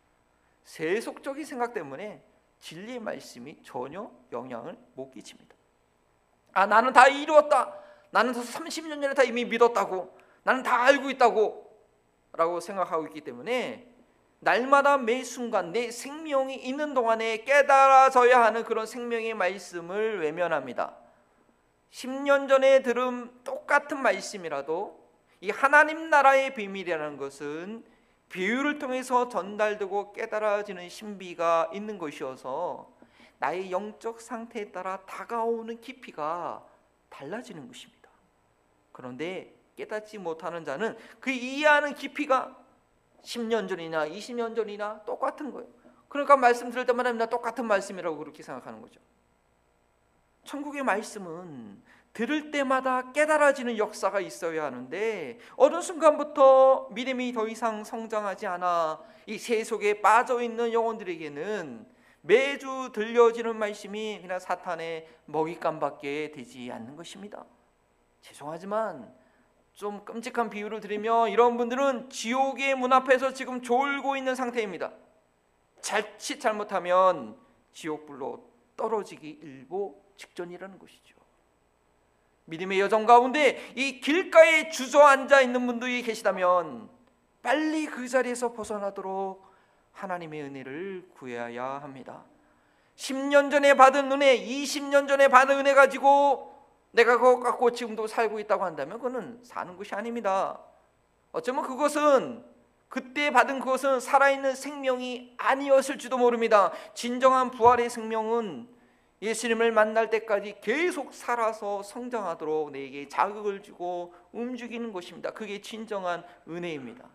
세속적인 0.65 1.47
생각 1.47 1.73
때문에 1.73 2.23
진리의 2.61 2.99
말씀이 2.99 3.63
전혀 3.63 4.11
영향을 4.33 4.77
못 4.95 5.11
끼칩니다. 5.11 5.55
아 6.53 6.67
나는 6.67 6.93
다 6.93 7.09
이루었다. 7.09 7.75
나는 8.11 8.33
30년 8.33 9.01
전에 9.01 9.15
다 9.15 9.23
이미 9.23 9.47
믿었다고. 9.47 10.19
나는 10.43 10.63
다 10.63 10.83
알고 10.83 11.09
있다고. 11.11 11.64
라고 12.37 12.61
생각하고 12.61 13.07
있기 13.07 13.21
때문에 13.21 13.89
날마다 14.41 14.99
매 14.99 15.25
순간 15.25 15.73
내 15.73 15.91
생명이 15.91 16.57
있는 16.57 16.93
동안에 16.93 17.45
깨달아져야 17.45 18.45
하는 18.45 18.65
그런 18.65 18.87
생명의 18.87 19.35
말씀을 19.35 20.21
외면합니다. 20.21 20.97
10년 21.91 22.49
전에 22.49 22.83
들은 22.83 23.31
똑같은 23.45 24.03
말씀이라도 24.03 25.03
이 25.41 25.51
하나님 25.51 26.11
나라의 26.11 26.55
비밀이라는 26.55 27.17
것은 27.17 27.85
비유를 28.29 28.79
통해서 28.79 29.29
전달되고 29.29 30.13
깨달아지는 30.13 30.89
신비가 30.89 31.71
있는 31.73 31.99
것이어서 31.99 32.93
나의 33.39 33.71
영적 33.71 34.21
상태에 34.21 34.73
따라 34.73 34.99
다가오는 35.07 35.81
깊이가 35.81 36.67
달라지는 37.11 37.69
것입니다. 37.69 38.11
그런데 38.91 39.54
깨닫지 39.77 40.19
못하는 40.19 40.65
자는 40.65 40.97
그 41.21 41.31
이해하는 41.31 41.95
깊이가 41.95 42.57
10년 43.23 43.69
전이나 43.69 44.07
20년 44.09 44.55
전이나 44.55 45.03
똑같은 45.05 45.51
거예요. 45.51 45.69
그러니까 46.09 46.37
말씀 46.37 46.71
들을 46.71 46.87
때마다 46.87 47.13
나 47.13 47.27
똑같은 47.27 47.67
말씀이라고 47.67 48.17
그렇게 48.19 48.43
생각하는 48.43 48.81
거죠. 48.81 49.01
천국의 50.45 50.83
말씀은 50.83 51.83
들을 52.13 52.53
때마다 52.53 53.11
깨달아지는 53.11 53.77
역사가 53.77 54.21
있어야 54.21 54.65
하는데 54.65 55.39
어느 55.57 55.83
순간부터 55.83 56.91
믿음이 56.93 57.33
더 57.33 57.49
이상 57.49 57.83
성장하지 57.83 58.47
않아 58.47 59.03
이 59.27 59.37
세속에 59.37 60.01
빠져 60.01 60.41
있는 60.41 60.73
영혼들에게는 60.73 61.95
매주 62.21 62.91
들려지는 62.95 63.57
말씀이 63.57 64.21
그냥 64.23 64.39
사탄의 64.39 65.09
먹잇감밖에 65.27 66.31
되지 66.31 66.71
않는 66.71 66.95
것입니다. 66.95 67.45
죄송하지만 68.21 69.13
좀 69.75 70.05
끔찍한 70.05 70.51
비유를 70.51 70.81
드리면 70.81 71.31
이런 71.31 71.57
분들은 71.57 72.09
지옥의 72.09 72.77
문 72.77 72.93
앞에서 72.93 73.33
지금 73.33 73.61
졸고 73.61 74.17
있는 74.17 74.35
상태입니다. 74.35 74.93
자칫 75.81 76.41
잘못하면 76.41 77.37
지옥불로 77.73 78.49
떨어지기 78.77 79.41
일보 79.43 80.01
직전이라는 80.17 80.79
것이죠. 80.79 81.15
믿음의 82.47 82.79
여정 82.79 83.07
가운데 83.07 83.73
이 83.75 84.01
길가에 84.01 84.69
주저앉아 84.69 85.41
있는 85.41 85.67
분들이 85.67 86.03
계시다면 86.03 86.89
빨리 87.43 87.87
그 87.87 88.07
자리에서 88.09 88.53
벗어나도록 88.53 89.45
하나님의 89.93 90.43
은혜를 90.43 91.09
구해야 91.15 91.65
합니다. 91.83 92.25
10년 92.97 93.51
전에 93.51 93.75
받은 93.75 94.11
은혜, 94.13 94.39
20년 94.39 95.09
전에 95.09 95.29
받은 95.29 95.59
은혜 95.59 95.75
가지고 95.75 96.54
내가 96.95 97.19
그것 97.19 97.41
갖고 97.41 97.73
지금도 97.73 98.07
살고 98.07 98.39
있다고 98.41 98.65
한다면 98.65 98.99
그거는 98.99 99.41
사는 99.43 99.77
것이 99.77 99.95
아닙니다. 99.95 100.61
어쩌면 101.33 101.65
그것은 101.65 102.45
그때 102.89 103.33
받은 103.33 103.59
그것은 103.59 103.99
살아있는 103.99 104.55
생명이 104.55 105.35
아니었을지도 105.37 106.17
모릅니다. 106.17 106.71
진정한 106.95 107.51
부활의 107.51 107.91
생명은 107.91 108.69
예수님을 109.21 109.73
만날 109.73 110.09
때까지 110.09 110.61
계속 110.61 111.13
살아서 111.13 111.83
성장하도록 111.83 112.71
내게 112.71 113.09
자극을 113.09 113.63
주고 113.65 114.15
움직이는 114.31 114.93
것입니다. 114.93 115.33
그게 115.33 115.61
진정한 115.61 116.23
은혜입니다. 116.49 117.09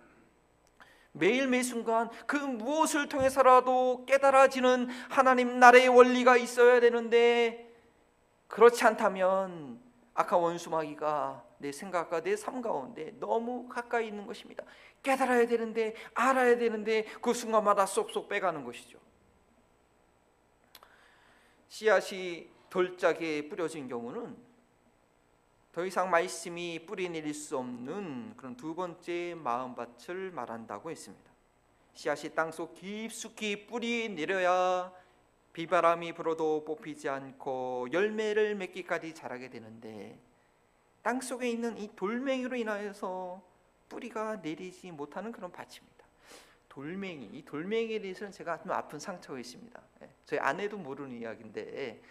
매일 1.13 1.48
매 1.48 1.63
순간 1.63 2.09
그 2.27 2.36
무엇을 2.36 3.07
통해서라도 3.07 4.05
깨달아지는 4.05 4.89
하나님 5.09 5.59
나라의 5.59 5.88
원리가 5.88 6.36
있어야 6.36 6.81
되는데 6.81 7.69
그렇지 8.50 8.84
않다면 8.84 9.79
아까 10.13 10.36
원수마귀가 10.36 11.46
내 11.60 11.72
생각과 11.72 12.22
내 12.22 12.36
삶 12.36 12.62
가운데 12.62 13.13
너무 13.20 13.70
가까이 13.70 14.08
있는 14.08 14.25
것입니다. 14.27 14.65
깨달아야 15.01 15.48
되는데 15.48 15.96
알아야 16.13 16.58
되는데 16.58 17.06
그 17.22 17.34
순간마다 17.34 17.86
쏙쏙 17.86 18.27
빼가는 18.27 18.65
것이죠. 18.65 19.00
씨앗이 21.70 22.50
돌짝에 22.70 23.48
뿌려진 23.48 23.88
경우는 23.88 24.36
더 25.72 25.86
이상 25.86 26.10
말씀이 26.10 26.86
뿌리 26.86 27.08
내릴 27.08 27.34
수 27.34 27.58
없는 27.58 28.36
그런 28.36 28.58
두 28.58 28.74
번째 28.75 29.36
마음밭을 29.38 30.32
말한다고 30.32 30.89
했습니다. 30.89 31.29
씨앗이 31.94 32.34
땅속 32.34 32.74
깊숙이 32.74 33.68
뿌리 33.68 34.10
내려야 34.10 34.91
비바람이 35.60 36.13
불어도 36.13 36.63
뽑히지 36.63 37.10
않고 37.10 37.89
열매를 37.92 38.56
맺기까지 38.56 39.13
자라게 39.13 39.50
되는데 39.50 40.18
땅 41.01 41.20
속에 41.20 41.50
있는 41.50 41.78
이 41.78 41.89
돌멩이로 41.98 42.56
인하여서 42.56 43.44
뿌리가 43.89 44.38
내리지 44.38 44.89
못하는 44.92 45.34
그런 45.34 45.51
밭입니다. 45.51 46.06
돌멩이, 46.70 47.32
이 47.34 47.44
돌멩이에 47.44 48.00
대해서는 48.00 48.32
제가 48.32 48.62
좀 48.62 48.72
아픈 48.72 49.00
상처가 49.00 49.38
있습니다. 49.38 49.82
예, 50.04 50.10
저희 50.24 50.39
아내도 50.39 50.78
모르는 50.78 51.12
이야기인데 51.20 52.01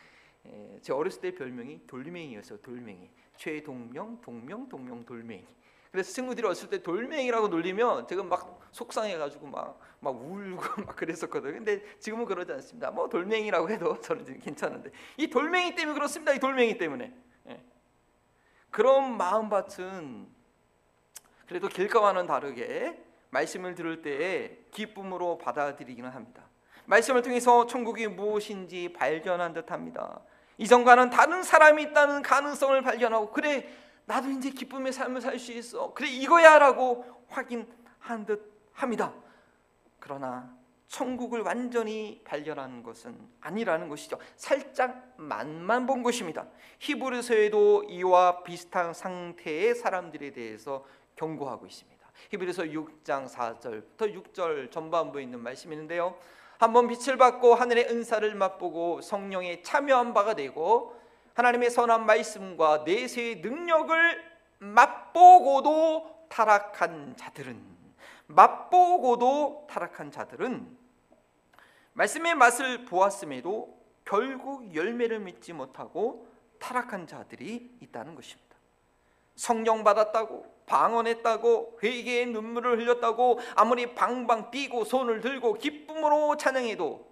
예, 0.44 0.78
제 0.82 0.92
어렸을 0.92 1.22
때 1.22 1.34
별명이 1.34 1.86
돌멩이였어요. 1.86 2.58
돌멩이. 2.58 3.08
최동명, 3.38 4.20
동명, 4.20 4.68
동명, 4.68 5.02
돌멩이. 5.06 5.46
그래서 5.90 6.12
친구들이 6.12 6.46
어렸을 6.46 6.68
때 6.68 6.82
돌멩이라고 6.82 7.48
놀리면 7.48 8.06
제가 8.06 8.22
막 8.22 8.60
속상해가지고 8.72 9.46
막, 9.46 9.80
막 10.00 10.10
울고 10.10 10.82
막 10.84 10.96
그랬었거든요. 10.96 11.52
근데 11.52 11.82
지금은 11.98 12.26
그러지 12.26 12.52
않습니다. 12.52 12.90
뭐 12.90 13.08
돌멩이라고 13.08 13.70
해도 13.70 13.98
저는 14.02 14.38
괜찮은데 14.40 14.90
이 15.16 15.28
돌멩이 15.28 15.74
때문에 15.74 15.94
그렇습니다. 15.94 16.32
이 16.32 16.38
돌멩이 16.38 16.78
때문에. 16.78 17.14
예. 17.48 17.62
그런 18.70 19.16
마음밭은 19.16 20.28
그래도 21.46 21.68
길가와는 21.68 22.26
다르게 22.26 23.02
말씀을 23.30 23.74
들을 23.74 24.02
때에 24.02 24.58
기쁨으로 24.70 25.38
받아들이기는 25.38 26.10
합니다. 26.10 26.42
말씀을 26.84 27.22
통해서 27.22 27.66
천국이 27.66 28.06
무엇인지 28.06 28.92
발견한 28.94 29.52
듯합니다. 29.52 30.20
이전과는 30.58 31.10
다른 31.10 31.42
사람이 31.42 31.82
있다는 31.84 32.22
가능성을 32.22 32.80
발견하고 32.82 33.30
그래 33.30 33.68
나도 34.08 34.30
이제 34.30 34.48
기쁨의 34.48 34.92
삶을 34.94 35.20
살 35.20 35.38
수 35.38 35.52
있어. 35.52 35.92
그래 35.92 36.08
이거야라고 36.08 37.04
확인한 37.28 38.24
듯 38.26 38.58
합니다. 38.72 39.12
그러나 40.00 40.56
천국을 40.86 41.42
완전히 41.42 42.22
발견한 42.24 42.82
것은 42.82 43.14
아니라는 43.42 43.90
것이죠. 43.90 44.18
살짝 44.34 45.12
맛만 45.18 45.86
본 45.86 46.02
것입니다. 46.02 46.46
히브리서에도 46.78 47.84
이와 47.84 48.42
비슷한 48.42 48.94
상태의 48.94 49.74
사람들에 49.74 50.32
대해서 50.32 50.86
경고하고 51.16 51.66
있습니다. 51.66 51.98
히브리서 52.30 52.62
6장 52.62 53.28
4절부터 53.28 54.32
6절 54.32 54.70
전반부에 54.70 55.22
있는 55.22 55.40
말씀이 55.40 55.74
있는데요. 55.74 56.16
한번 56.58 56.88
빛을 56.88 57.18
받고 57.18 57.54
하늘의 57.54 57.88
은사를 57.90 58.34
맛보고 58.34 59.02
성령에 59.02 59.60
참여한 59.60 60.14
바가 60.14 60.34
되고 60.34 60.96
하나님의 61.38 61.70
선한 61.70 62.04
말씀과 62.04 62.78
내세의 62.78 63.36
능력을 63.36 64.24
맛보고도 64.58 66.26
타락한 66.28 67.16
자들은 67.16 67.62
맛보고도 68.26 69.68
타락한 69.70 70.10
자들은 70.10 70.76
말씀의 71.92 72.34
맛을 72.34 72.84
보았음에도 72.86 73.78
결국 74.04 74.74
열매를 74.74 75.20
맺지 75.20 75.52
못하고 75.52 76.26
타락한 76.58 77.06
자들이 77.06 77.78
있다는 77.82 78.16
것입니다. 78.16 78.56
성령 79.36 79.84
받았다고 79.84 80.44
방언했다고 80.66 81.78
회개의 81.80 82.26
눈물을 82.26 82.80
흘렸다고 82.80 83.38
아무리 83.54 83.94
방방 83.94 84.50
뛰고 84.50 84.84
손을 84.84 85.20
들고 85.20 85.54
기쁨으로 85.54 86.36
찬양해도 86.36 87.08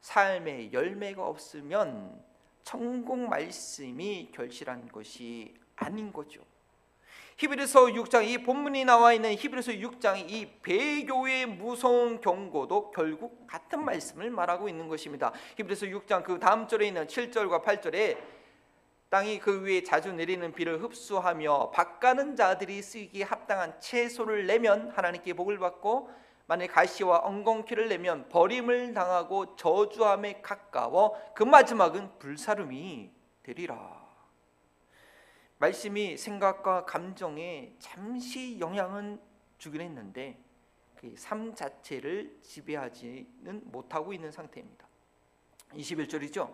삶의 0.00 0.72
열매가 0.72 1.24
없으면 1.24 2.26
천국 2.68 3.18
말씀이 3.18 4.28
결실한 4.30 4.88
것이 4.88 5.54
아닌 5.74 6.12
거죠. 6.12 6.42
히브리서 7.38 7.86
6장 7.86 8.28
이 8.28 8.42
본문이 8.42 8.84
나와 8.84 9.14
있는 9.14 9.32
히브리서 9.32 9.72
6장 9.72 10.30
이 10.30 10.46
배교의 10.60 11.46
무서운 11.46 12.20
경고도 12.20 12.90
결국 12.90 13.46
같은 13.46 13.82
말씀을 13.82 14.28
말하고 14.28 14.68
있는 14.68 14.86
것입니다. 14.86 15.32
히브리서 15.56 15.86
6장 15.86 16.22
그 16.22 16.38
다음 16.38 16.68
절에 16.68 16.88
있는 16.88 17.06
7절과 17.06 17.64
8절에 17.64 18.18
땅이 19.08 19.38
그 19.38 19.62
위에 19.62 19.82
자주 19.82 20.12
내리는 20.12 20.52
비를 20.52 20.82
흡수하며 20.82 21.70
밭가는 21.70 22.36
자들이 22.36 22.82
쓰기에 22.82 23.22
합당한 23.22 23.80
채소를 23.80 24.46
내면 24.46 24.90
하나님께 24.90 25.32
복을 25.32 25.58
받고 25.58 26.10
만일 26.48 26.68
가시와 26.68 27.18
엉겅퀴를 27.18 27.90
내면 27.90 28.26
버림을 28.30 28.94
당하고 28.94 29.54
저주함에 29.54 30.40
가까워 30.40 31.14
그 31.34 31.42
마지막은 31.42 32.18
불사름이 32.18 33.12
되리라. 33.42 34.08
말씀이 35.58 36.16
생각과 36.16 36.86
감정에 36.86 37.74
잠시 37.78 38.58
영향은 38.58 39.20
주긴 39.58 39.82
했는데 39.82 40.42
그 40.96 41.14
삶 41.14 41.54
자체를 41.54 42.38
지배하지는 42.42 43.62
못하고 43.64 44.14
있는 44.14 44.32
상태입니다. 44.32 44.86
21절이죠. 45.74 46.50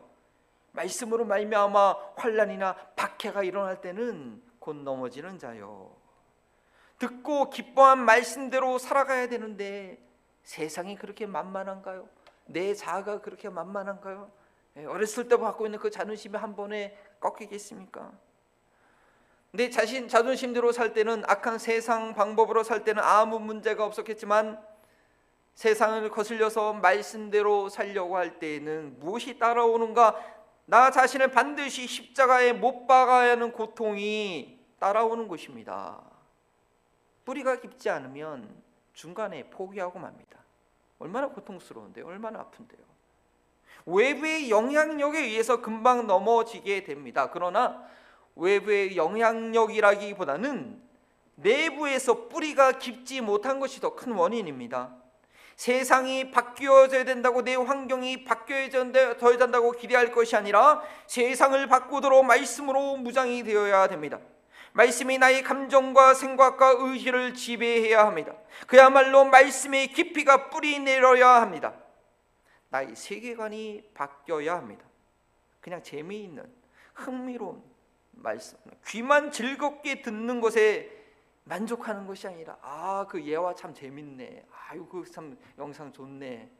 말씀으로 0.72 1.24
말미암아 1.24 2.14
환란이나 2.16 2.74
박해가 2.96 3.44
일어날 3.44 3.80
때는 3.80 4.42
곧 4.58 4.74
넘어지는 4.76 5.38
자요. 5.38 5.93
듣고 6.98 7.50
기뻐한 7.50 8.04
말씀대로 8.04 8.78
살아가야 8.78 9.28
되는데 9.28 9.98
세상이 10.42 10.96
그렇게 10.96 11.26
만만한가요? 11.26 12.08
내 12.46 12.74
자아가 12.74 13.20
그렇게 13.20 13.48
만만한가요? 13.48 14.30
예, 14.76 14.84
어렸을 14.84 15.28
때 15.28 15.36
갖고 15.36 15.66
있는 15.66 15.78
그 15.78 15.90
자존심이 15.90 16.36
한 16.36 16.54
번에 16.56 16.96
꺾이겠습니까? 17.20 18.12
내 19.52 19.70
자신 19.70 20.08
자존심대로 20.08 20.72
살 20.72 20.92
때는 20.92 21.22
악한 21.28 21.58
세상 21.58 22.14
방법으로 22.14 22.64
살 22.64 22.82
때는 22.82 23.02
아무 23.02 23.38
문제가 23.38 23.84
없었겠지만 23.84 24.60
세상을 25.54 26.08
거슬려서 26.10 26.72
말씀대로 26.72 27.68
살려고 27.68 28.16
할 28.16 28.40
때에는 28.40 28.98
무엇이 28.98 29.38
따라오는가? 29.38 30.20
나 30.66 30.90
자신을 30.90 31.30
반드시 31.30 31.86
십자가에 31.86 32.52
못 32.52 32.86
박아야 32.86 33.32
하는 33.32 33.52
고통이 33.52 34.58
따라오는 34.80 35.28
것입니다. 35.28 36.00
뿌리가 37.24 37.60
깊지 37.60 37.90
않으면 37.90 38.48
중간에 38.92 39.44
포기하고 39.50 39.98
맙니다. 39.98 40.38
얼마나 40.98 41.28
고통스러운데요? 41.28 42.06
얼마나 42.06 42.40
아픈데요? 42.40 42.80
외부의 43.86 44.50
영향력에 44.50 45.18
의해서 45.18 45.60
금방 45.60 46.06
넘어지게 46.06 46.84
됩니다. 46.84 47.30
그러나 47.30 47.82
외부의 48.36 48.96
영향력이라기보다는 48.96 50.82
내부에서 51.36 52.28
뿌리가 52.28 52.72
깊지 52.78 53.20
못한 53.20 53.60
것이 53.60 53.80
더 53.80 53.94
큰 53.96 54.12
원인입니다. 54.12 54.94
세상이 55.56 56.30
바뀌어져야 56.30 57.04
된다고 57.04 57.42
내 57.42 57.54
환경이 57.54 58.24
바뀌어져야 58.24 58.92
된다고 59.38 59.70
기대할 59.72 60.10
것이 60.10 60.34
아니라 60.34 60.82
세상을 61.06 61.66
바꾸도록 61.68 62.24
말씀으로 62.24 62.96
무장이 62.96 63.44
되어야 63.44 63.86
됩니다. 63.86 64.18
말씀이 64.74 65.18
나의 65.18 65.42
감정과 65.42 66.14
생각과 66.14 66.74
의지를 66.78 67.34
지배해야 67.34 68.06
합니다. 68.06 68.34
그야말로 68.66 69.24
말씀의 69.24 69.88
깊이가 69.88 70.50
뿌리 70.50 70.80
내려야 70.80 71.40
합니다. 71.40 71.74
나의 72.70 72.96
세계관이 72.96 73.90
바뀌어야 73.94 74.56
합니다. 74.56 74.84
그냥 75.60 75.80
재미있는 75.82 76.52
흥미로운 76.94 77.62
말씀, 78.10 78.58
귀만 78.86 79.30
즐겁게 79.30 80.02
듣는 80.02 80.40
것에 80.40 80.90
만족하는 81.44 82.06
것이 82.06 82.26
아니라 82.26 82.56
아 82.62 83.06
그 83.08 83.22
예화 83.24 83.54
참 83.54 83.74
재밌네, 83.74 84.44
아유 84.68 84.86
그참 84.86 85.38
영상 85.56 85.92
좋네, 85.92 86.50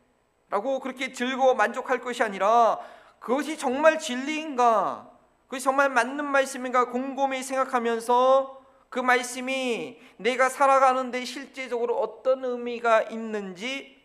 라고 0.50 0.79
그렇게 0.79 1.12
즐거워 1.12 1.55
만족할 1.55 2.00
것이 2.00 2.22
아니라 2.22 2.79
그것이 3.18 3.59
정말 3.59 3.98
진리인가, 3.98 5.13
그것이 5.54 5.64
정말 5.66 5.88
맞는 5.88 6.24
말씀인가 6.24 6.90
곰곰이 6.90 7.44
생각하면서 7.44 8.60
그 8.88 8.98
말씀이 8.98 10.00
내가 10.16 10.48
살아가는데 10.48 11.24
실제적으로 11.24 11.96
어떤 12.00 12.44
의미가 12.44 13.02
있는지 13.02 14.02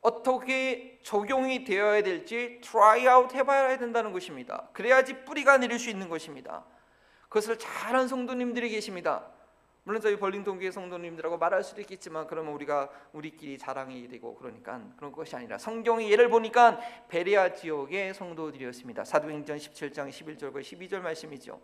어떻게 0.00 0.98
적용이 1.02 1.64
되어야 1.64 2.02
될지 2.02 2.62
try 2.64 3.06
out 3.06 3.34
해봐야 3.34 3.76
된다는 3.76 4.12
것입니다. 4.12 4.68
그래야지 4.72 5.26
뿌리가 5.26 5.58
내릴 5.58 5.78
수 5.78 5.90
있는 5.90 6.08
것입니다. 6.08 6.64
그것을 7.28 7.58
잘한 7.58 8.08
성도님들이 8.08 8.70
계십니다. 8.70 9.26
물론 9.88 10.02
저희 10.02 10.18
벌링동 10.18 10.58
교회 10.58 10.70
성도님들하고 10.70 11.38
말할 11.38 11.64
수도 11.64 11.80
있겠지만 11.80 12.26
그러면 12.26 12.52
우리가 12.52 12.90
우리끼리 13.14 13.56
자랑이 13.56 14.06
되고 14.06 14.34
그러니까 14.34 14.82
그런 14.98 15.10
것이 15.12 15.34
아니라 15.34 15.56
성경의 15.56 16.12
예를 16.12 16.28
보니까 16.28 16.78
베레아 17.08 17.54
지역의 17.54 18.12
성도들이었습니다. 18.12 19.06
사도행전 19.06 19.56
17장 19.56 20.10
11절과 20.10 20.60
12절 20.60 21.00
말씀이죠. 21.00 21.58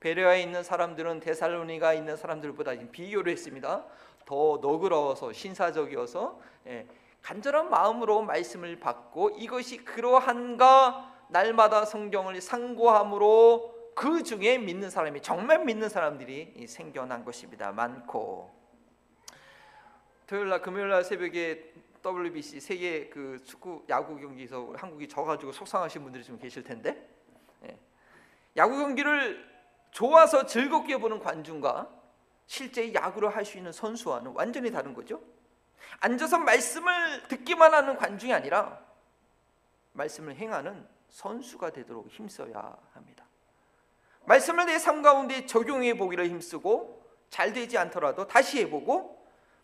베레아에 0.00 0.42
있는 0.42 0.64
사람들은 0.64 1.20
데살로니가 1.20 1.94
있는 1.94 2.16
사람들보다 2.16 2.72
비교를 2.90 3.30
했습니다. 3.30 3.84
더 4.26 4.58
너그러워서 4.60 5.32
신사적이어서 5.32 6.40
예, 6.66 6.88
간절한 7.22 7.70
마음으로 7.70 8.22
말씀을 8.22 8.80
받고 8.80 9.36
이것이 9.38 9.84
그러한가 9.84 11.08
날마다 11.28 11.84
성경을 11.84 12.40
상고함으로 12.40 13.79
그 13.94 14.22
중에 14.22 14.58
믿는 14.58 14.90
사람이 14.90 15.20
정말 15.22 15.64
믿는 15.64 15.88
사람들이 15.88 16.66
생겨난 16.66 17.24
것입니다. 17.24 17.72
많고 17.72 18.54
토요일 20.26 20.48
날 20.48 20.62
금요일 20.62 20.88
날 20.88 21.04
새벽에 21.04 21.72
WBC 22.04 22.60
세계 22.60 23.08
그 23.08 23.42
축구 23.44 23.84
야구 23.88 24.16
경기에서 24.18 24.72
한국이 24.76 25.08
져가지고 25.08 25.52
속상하신 25.52 26.02
분들이 26.02 26.24
좀 26.24 26.38
계실 26.38 26.62
텐데 26.62 27.08
예. 27.64 27.78
야구 28.56 28.78
경기를 28.78 29.44
좋아서 29.90 30.46
즐겁게 30.46 30.96
보는 30.96 31.18
관중과 31.18 31.90
실제 32.46 32.92
야구를 32.94 33.34
할 33.34 33.44
수 33.44 33.58
있는 33.58 33.72
선수와는 33.72 34.32
완전히 34.32 34.70
다른 34.70 34.94
거죠. 34.94 35.20
앉아서 36.00 36.38
말씀을 36.38 37.24
듣기만 37.28 37.74
하는 37.74 37.96
관중이 37.96 38.32
아니라 38.32 38.80
말씀을 39.92 40.36
행하는 40.36 40.86
선수가 41.10 41.70
되도록 41.70 42.08
힘써야 42.08 42.76
합니다. 42.92 43.19
말씀을 44.26 44.66
내 44.66 44.78
삶 44.78 45.02
가운데 45.02 45.46
적용해 45.46 45.94
보기를 45.94 46.28
힘쓰고 46.28 47.02
잘 47.30 47.52
되지 47.52 47.78
않더라도 47.78 48.26
다시 48.26 48.58
해보고 48.60 49.18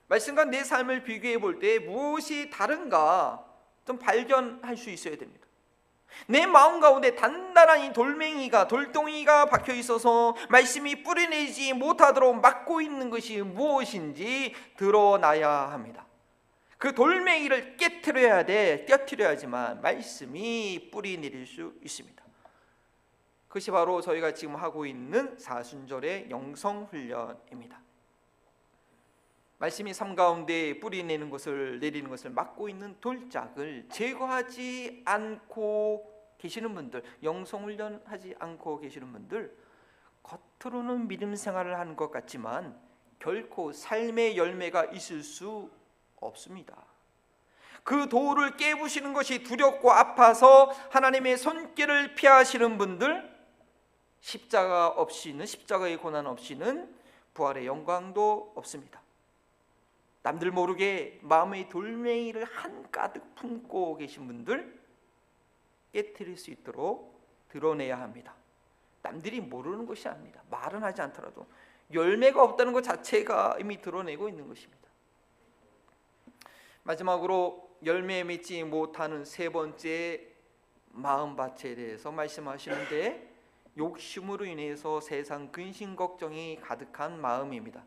말씀과 0.08 0.44
내 0.44 0.62
삶을 0.64 1.02
비교해 1.02 1.38
볼 1.38 1.58
때 1.58 1.78
무엇이 1.78 2.50
다른가 2.50 3.44
좀 3.84 3.98
발견할 3.98 4.76
수 4.76 4.90
있어야 4.90 5.16
됩니다. 5.16 5.46
내 6.28 6.46
마음 6.46 6.80
가운데 6.80 7.14
단단한 7.14 7.80
이 7.84 7.92
돌멩이가 7.92 8.68
돌덩이가 8.68 9.46
박혀 9.46 9.74
있어서 9.74 10.34
말씀이 10.48 11.02
뿌리내지 11.02 11.72
못하도록 11.74 12.40
막고 12.40 12.80
있는 12.80 13.10
것이 13.10 13.42
무엇인지 13.42 14.54
드러나야 14.76 15.50
합니다. 15.70 16.06
그 16.78 16.94
돌멩이를 16.94 17.76
깨뜨려야 17.76 18.44
돼, 18.44 18.84
떼뜨려야지만 18.86 19.80
말씀이 19.82 20.90
뿌리 20.92 21.18
내릴 21.18 21.46
수 21.46 21.74
있습니다. 21.82 22.25
그것이 23.56 23.70
바로 23.70 24.02
저희가 24.02 24.34
지금 24.34 24.54
하고 24.56 24.84
있는 24.84 25.38
사순절의 25.38 26.28
영성 26.28 26.84
훈련입니다. 26.90 27.80
말씀이 29.56 29.94
삶 29.94 30.14
가운데 30.14 30.78
뿌리 30.78 31.02
내는 31.02 31.30
것을 31.30 31.80
내리는 31.80 32.10
것을 32.10 32.32
막고 32.32 32.68
있는 32.68 33.00
돌짝을 33.00 33.86
제거하지 33.88 35.04
않고 35.06 36.36
계시는 36.36 36.74
분들, 36.74 37.02
영성 37.22 37.64
훈련하지 37.64 38.34
않고 38.38 38.80
계시는 38.80 39.10
분들 39.10 39.56
겉으로는 40.22 41.08
믿음 41.08 41.34
생활을 41.34 41.78
하는 41.78 41.96
것 41.96 42.10
같지만 42.10 42.78
결코 43.18 43.72
삶의 43.72 44.36
열매가 44.36 44.86
있을 44.92 45.22
수 45.22 45.70
없습니다. 46.16 46.84
그 47.84 48.10
도를 48.10 48.58
깨부시는 48.58 49.14
것이 49.14 49.44
두렵고 49.44 49.92
아파서 49.92 50.66
하나님의 50.90 51.38
손길을 51.38 52.16
피하시는 52.16 52.76
분들 52.76 53.35
십자가 54.26 54.88
없이는 54.88 55.46
십자가의 55.46 55.98
고난 55.98 56.26
없이는 56.26 56.92
부활의 57.32 57.64
영광도 57.64 58.54
없습니다. 58.56 59.00
남들 60.24 60.50
모르게 60.50 61.20
마음의 61.22 61.68
돌멩이를 61.68 62.42
한가득 62.44 63.36
품고 63.36 63.98
계신 63.98 64.26
분들 64.26 64.82
깨뜨릴 65.92 66.36
수 66.36 66.50
있도록 66.50 67.20
드러내야 67.50 68.00
합니다. 68.00 68.34
남들이 69.00 69.40
모르는 69.40 69.86
것이 69.86 70.08
아닙니다. 70.08 70.42
말은 70.50 70.82
하지 70.82 71.02
않더라도 71.02 71.46
열매가 71.92 72.42
없다는 72.42 72.72
것 72.72 72.82
자체가 72.82 73.58
이미 73.60 73.80
드러내고 73.80 74.28
있는 74.28 74.48
것입니다. 74.48 74.88
마지막으로 76.82 77.78
열매 77.84 78.24
맺지 78.24 78.64
못하는 78.64 79.24
세 79.24 79.50
번째 79.50 80.26
마음밭에 80.88 81.76
대해서 81.76 82.10
말씀하시는데 82.10 83.25
욕심으로 83.76 84.44
인해서 84.44 85.00
세상 85.00 85.52
근심 85.52 85.96
걱정이 85.96 86.58
가득한 86.60 87.20
마음입니다. 87.20 87.84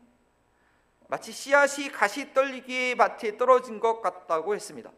마치 1.08 1.32
씨앗이 1.32 1.90
가시 1.90 2.32
떨기에 2.32 2.94
밭에 2.94 3.36
떨어진 3.36 3.80
것 3.80 4.00
같다고 4.00 4.54
했습니다. 4.54 4.92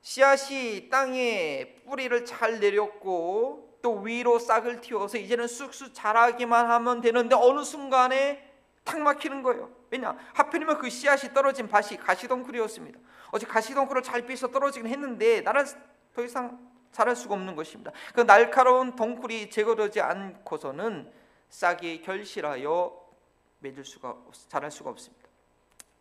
씨앗이 0.00 0.88
땅에 0.88 1.76
뿌리를 1.84 2.24
잘 2.24 2.60
내렸고 2.60 3.78
또 3.82 3.98
위로 3.98 4.38
싹을 4.38 4.80
틔워서 4.80 5.18
이제는 5.18 5.48
쑥쑥 5.48 5.92
자라기만 5.92 6.70
하면 6.70 7.00
되는데 7.00 7.34
어느 7.34 7.64
순간에 7.64 8.48
탁 8.84 9.00
막히는 9.00 9.42
거예요. 9.42 9.70
왜냐? 9.90 10.16
하필이면 10.34 10.78
그 10.78 10.88
씨앗이 10.88 11.34
떨어진 11.34 11.68
밭이 11.68 11.98
가시덩굴이었습니다. 11.98 12.98
어제 13.32 13.46
가시덩굴을 13.46 14.02
잘 14.02 14.24
삐서 14.26 14.48
떨어지긴 14.48 14.88
했는데 14.88 15.40
나는 15.40 15.64
더 16.14 16.22
이상 16.22 16.69
자랄 16.92 17.16
수가 17.16 17.34
없는 17.34 17.54
것입니다. 17.56 17.92
그 18.14 18.20
날카로운 18.20 18.96
덩굴이 18.96 19.50
제거되지 19.50 20.00
않고서는 20.00 21.12
싹이 21.48 22.02
결실하여 22.02 22.98
맺을 23.60 23.84
수가 23.84 24.16
자랄 24.48 24.70
수가 24.70 24.90
없습니다. 24.90 25.28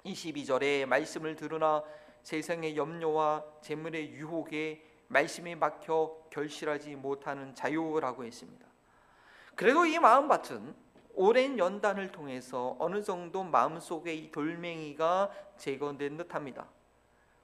22절에 0.06 0.86
말씀을 0.86 1.36
들으나 1.36 1.84
세상의 2.23 2.78
염려와 2.78 3.43
재물의 3.62 4.12
유혹에 4.12 4.86
말씀이 5.08 5.56
막혀 5.56 6.15
결실하지 6.30 6.95
못하는 6.95 7.56
자유라고 7.56 8.25
했습니다. 8.25 8.65
그래도 9.56 9.86
이 9.86 9.97
마음밭은 9.99 10.75
오랜 11.15 11.58
연단을 11.58 12.12
통해서 12.12 12.75
어느 12.80 13.04
정도 13.04 13.43
마음속에 13.43 14.13
이 14.13 14.32
돌멩이가 14.32 15.32
제거된 15.58 16.17
듯합니다. 16.17 16.67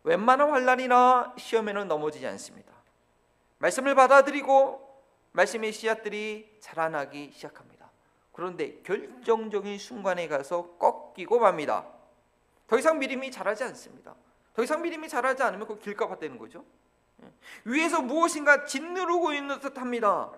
웬만한 0.03 0.51
환란이나 0.51 1.33
시험에는 1.37 1.87
넘어지지 1.87 2.25
않습니다. 2.27 2.74
말씀을 3.59 3.95
받아들이고 3.95 4.85
말씀의 5.31 5.73
씨앗들이 5.73 6.57
자라나기 6.59 7.31
시작합니다. 7.33 7.89
그런데 8.31 8.81
결정적인 8.83 9.77
순간에 9.77 10.27
가서 10.27 10.77
꺾이고 10.77 11.39
맙니다. 11.39 11.85
더 12.67 12.77
이상 12.77 12.99
믿음이 12.99 13.31
자라지 13.31 13.63
않습니다. 13.63 14.15
더 14.53 14.63
이상 14.63 14.81
믿음이 14.81 15.07
자라지 15.07 15.43
않으면 15.43 15.67
그 15.67 15.79
길가가 15.79 16.17
되는 16.17 16.37
거죠. 16.37 16.65
예. 17.23 17.31
위에서 17.65 18.01
무엇인가 18.01 18.65
짓누르고 18.65 19.33
있는 19.33 19.59
듯합니다. 19.59 20.31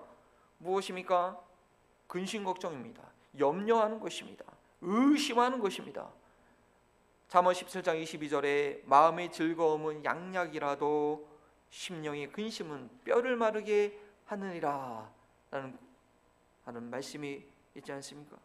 무엇입니까? 0.59 1.39
근심 2.07 2.43
걱정입니다. 2.43 3.03
염려하는 3.39 3.99
것입니다. 3.99 4.43
의심하는 4.81 5.59
것입니다. 5.59 6.09
잠언 7.27 7.53
17장 7.53 8.01
22절에 8.03 8.81
마음의 8.85 9.31
즐거움은 9.31 10.05
양약이라도 10.05 11.36
심령의 11.69 12.31
근심은 12.31 12.89
뼈를 13.03 13.35
마르게 13.35 13.99
하느니라 14.25 15.09
라는 15.51 15.77
하는 16.65 16.89
말씀이 16.89 17.45
있지 17.75 17.91
않습니까? 17.93 18.37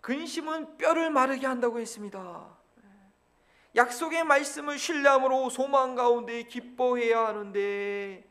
근심은 0.00 0.76
뼈를 0.76 1.10
마르게 1.10 1.46
한다고 1.46 1.78
했습니다. 1.78 2.46
약속의 3.76 4.24
말씀을 4.24 4.78
신뢰함으로 4.78 5.48
소망 5.50 5.94
가운데 5.94 6.42
기뻐해야 6.42 7.26
하는데 7.28 8.24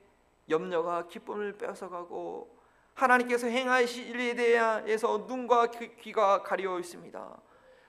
염려가 0.49 1.07
기쁨을 1.07 1.57
뺏어가고 1.57 2.53
하나님께서 2.93 3.47
행하실 3.47 4.09
일에 4.09 4.35
대해서 4.35 5.25
눈과 5.27 5.71
귀가 6.01 6.43
가려 6.43 6.79
있습니다. 6.79 7.37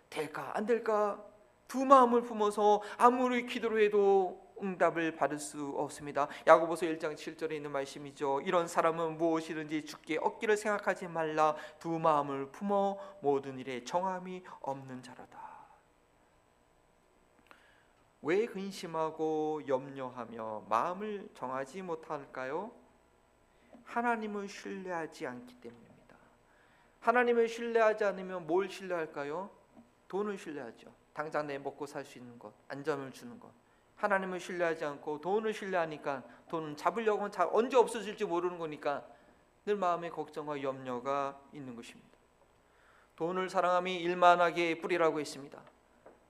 될까 0.09 0.53
안 0.55 0.65
될까 0.65 1.23
두 1.69 1.85
마음을 1.85 2.23
품어서 2.23 2.83
아무리 2.97 3.47
기도를 3.47 3.83
해도 3.83 4.44
응답을 4.65 5.17
받을 5.17 5.39
수 5.39 5.75
없습니다. 5.77 6.29
야고보서 6.47 6.87
1장 6.87 7.15
7절에 7.15 7.53
있는 7.53 7.71
말씀이죠. 7.71 8.41
이런 8.41 8.67
사람은 8.67 9.19
무엇이든지 9.19 9.85
죽게 9.85 10.19
얻기를 10.19 10.57
생각하지 10.57 11.09
말라. 11.09 11.55
두 11.79 11.99
마음을 11.99 12.51
품어 12.51 12.99
모든 13.21 13.59
일에 13.59 13.85
정함이 13.85 14.43
없는 14.61 15.03
자라다. 15.03 15.45
왜 18.23 18.47
근심하고 18.47 19.63
염려하며 19.69 20.65
마음을 20.69 21.29
정하지 21.35 21.83
못할까요? 21.83 22.73
하나님을 23.85 24.49
신뢰하지 24.49 25.27
않기 25.27 25.61
때문입니다. 25.61 26.17
하나님을 27.01 27.49
신뢰하지 27.49 28.05
않으면 28.05 28.47
뭘 28.47 28.71
신뢰할까요? 28.71 29.51
돈을 30.09 30.39
신뢰하죠. 30.39 30.91
당장 31.13 31.47
내 31.47 31.59
먹고 31.59 31.85
살 31.87 32.05
수 32.05 32.19
있는 32.19 32.39
것, 32.39 32.55
안전을 32.69 33.13
주는 33.13 33.39
것. 33.39 33.51
하나님을 34.05 34.39
신뢰하지 34.39 34.85
않고 34.85 35.21
돈을 35.21 35.53
신뢰하니까 35.53 36.23
돈은 36.49 36.77
잡으려고 36.77 37.25
하면 37.25 37.33
언제 37.53 37.77
없어질지 37.77 38.25
모르는 38.27 38.59
거니까 38.59 39.05
늘 39.67 39.77
마음에 39.77 40.11
걱정과 40.11 40.63
염려가 40.63 41.39
있는 41.53 41.75
것입니다. 41.75 42.11
돈을 43.17 43.49
사랑함이 43.49 43.97
일만하게 43.97 44.81
뿌리라고 44.81 45.21
했습니다. 45.21 45.59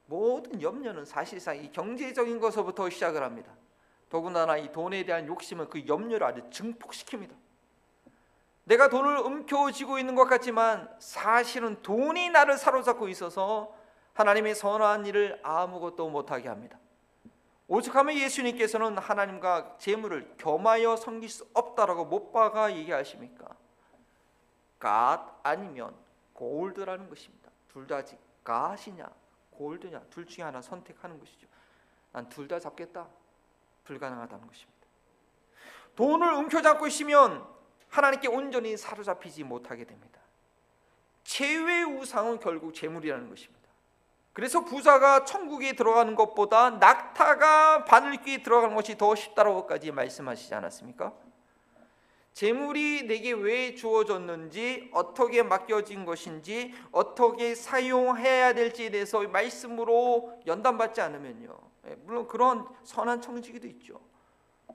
모든 0.06 0.60
염려는 0.60 1.04
사실상 1.04 1.56
이 1.56 1.72
경제적인 1.72 2.38
것부터 2.38 2.90
시작을 2.90 3.22
합니다. 3.22 3.52
더군다나 4.08 4.56
이 4.56 4.70
돈에 4.70 5.04
대한 5.04 5.26
욕심은 5.26 5.68
그 5.68 5.84
염려를 5.86 6.26
아주 6.26 6.42
증폭시킵니다. 6.50 7.32
내가 8.64 8.88
돈을 8.88 9.18
움켜쥐고 9.18 9.98
있는 9.98 10.14
것 10.14 10.26
같지만 10.26 10.88
사실은 10.98 11.82
돈이 11.82 12.30
나를 12.30 12.56
사로잡고 12.56 13.08
있어서 13.08 13.74
하나님의 14.12 14.54
선한 14.54 15.06
일을 15.06 15.40
아무것도 15.42 16.08
못하게 16.08 16.48
합니다. 16.48 16.78
오죽하면 17.66 18.16
예수님께서는 18.16 18.98
하나님과 18.98 19.76
재물을 19.78 20.34
겸하여 20.36 20.96
섬길 20.96 21.28
수 21.28 21.48
없다라고 21.54 22.04
못 22.04 22.30
박아 22.32 22.72
얘기하십니까? 22.74 23.46
God 24.80 25.32
아니면 25.42 25.94
골드라는 26.34 27.08
것입니다. 27.08 27.50
둘 27.68 27.86
다지 27.86 28.18
God이냐 28.44 29.08
골드냐 29.50 30.00
둘 30.10 30.26
중에 30.26 30.44
하나 30.44 30.60
선택하는 30.60 31.18
것이죠. 31.18 31.46
난 32.12 32.28
둘 32.28 32.46
다 32.48 32.58
잡겠다. 32.58 33.08
불가능하다는 33.84 34.46
것입니다. 34.46 34.74
돈을 35.96 36.32
움켜잡고 36.34 36.86
있으면 36.86 37.46
하나님께 37.88 38.28
온전히 38.28 38.76
사로잡히지 38.76 39.44
못하게 39.44 39.84
됩니다. 39.84 40.20
최후의 41.22 41.84
우상은 41.84 42.40
결국 42.40 42.74
재물이라는 42.74 43.28
것입니다. 43.28 43.63
그래서 44.34 44.64
부자가 44.64 45.24
천국에 45.24 45.74
들어가는 45.74 46.16
것보다 46.16 46.70
낙타가 46.70 47.84
바늘귀에 47.84 48.42
들어가는 48.42 48.74
것이 48.74 48.98
더 48.98 49.14
쉽다라고까지 49.14 49.92
말씀하시지 49.92 50.52
않았습니까? 50.52 51.14
재물이 52.32 53.06
내게 53.06 53.30
왜 53.30 53.76
주어졌는지 53.76 54.90
어떻게 54.92 55.44
맡겨진 55.44 56.04
것인지 56.04 56.74
어떻게 56.90 57.54
사용해야 57.54 58.54
될지에 58.54 58.90
대해서 58.90 59.22
말씀으로 59.22 60.36
연단받지 60.44 61.00
않으면요. 61.00 61.56
예, 61.86 61.94
물론 62.04 62.26
그런 62.26 62.66
선한 62.82 63.22
청지기도 63.22 63.68
있죠. 63.68 64.00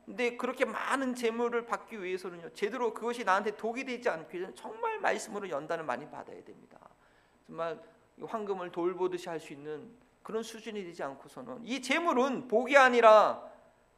근데 0.05 0.37
그렇게 0.37 0.63
많은 0.63 1.15
재물을 1.15 1.65
받기 1.65 2.01
위해서는요 2.01 2.53
제대로 2.53 2.93
그것이 2.93 3.25
나한테 3.25 3.57
독이 3.57 3.83
되지 3.83 4.07
않기 4.07 4.37
위해서 4.37 4.55
정말 4.55 4.99
말씀으로 5.01 5.49
연단을 5.49 5.83
많이 5.83 6.09
받아야 6.09 6.41
됩니다. 6.45 6.79
정말 7.45 7.77
황금을 8.21 8.71
돌보듯이 8.71 9.29
할 9.29 9.39
수 9.39 9.53
있는 9.53 9.89
그런 10.23 10.43
수준이 10.43 10.83
되지 10.83 11.01
않고서는 11.03 11.65
이 11.65 11.81
재물은 11.81 12.47
복이 12.47 12.77
아니라 12.77 13.43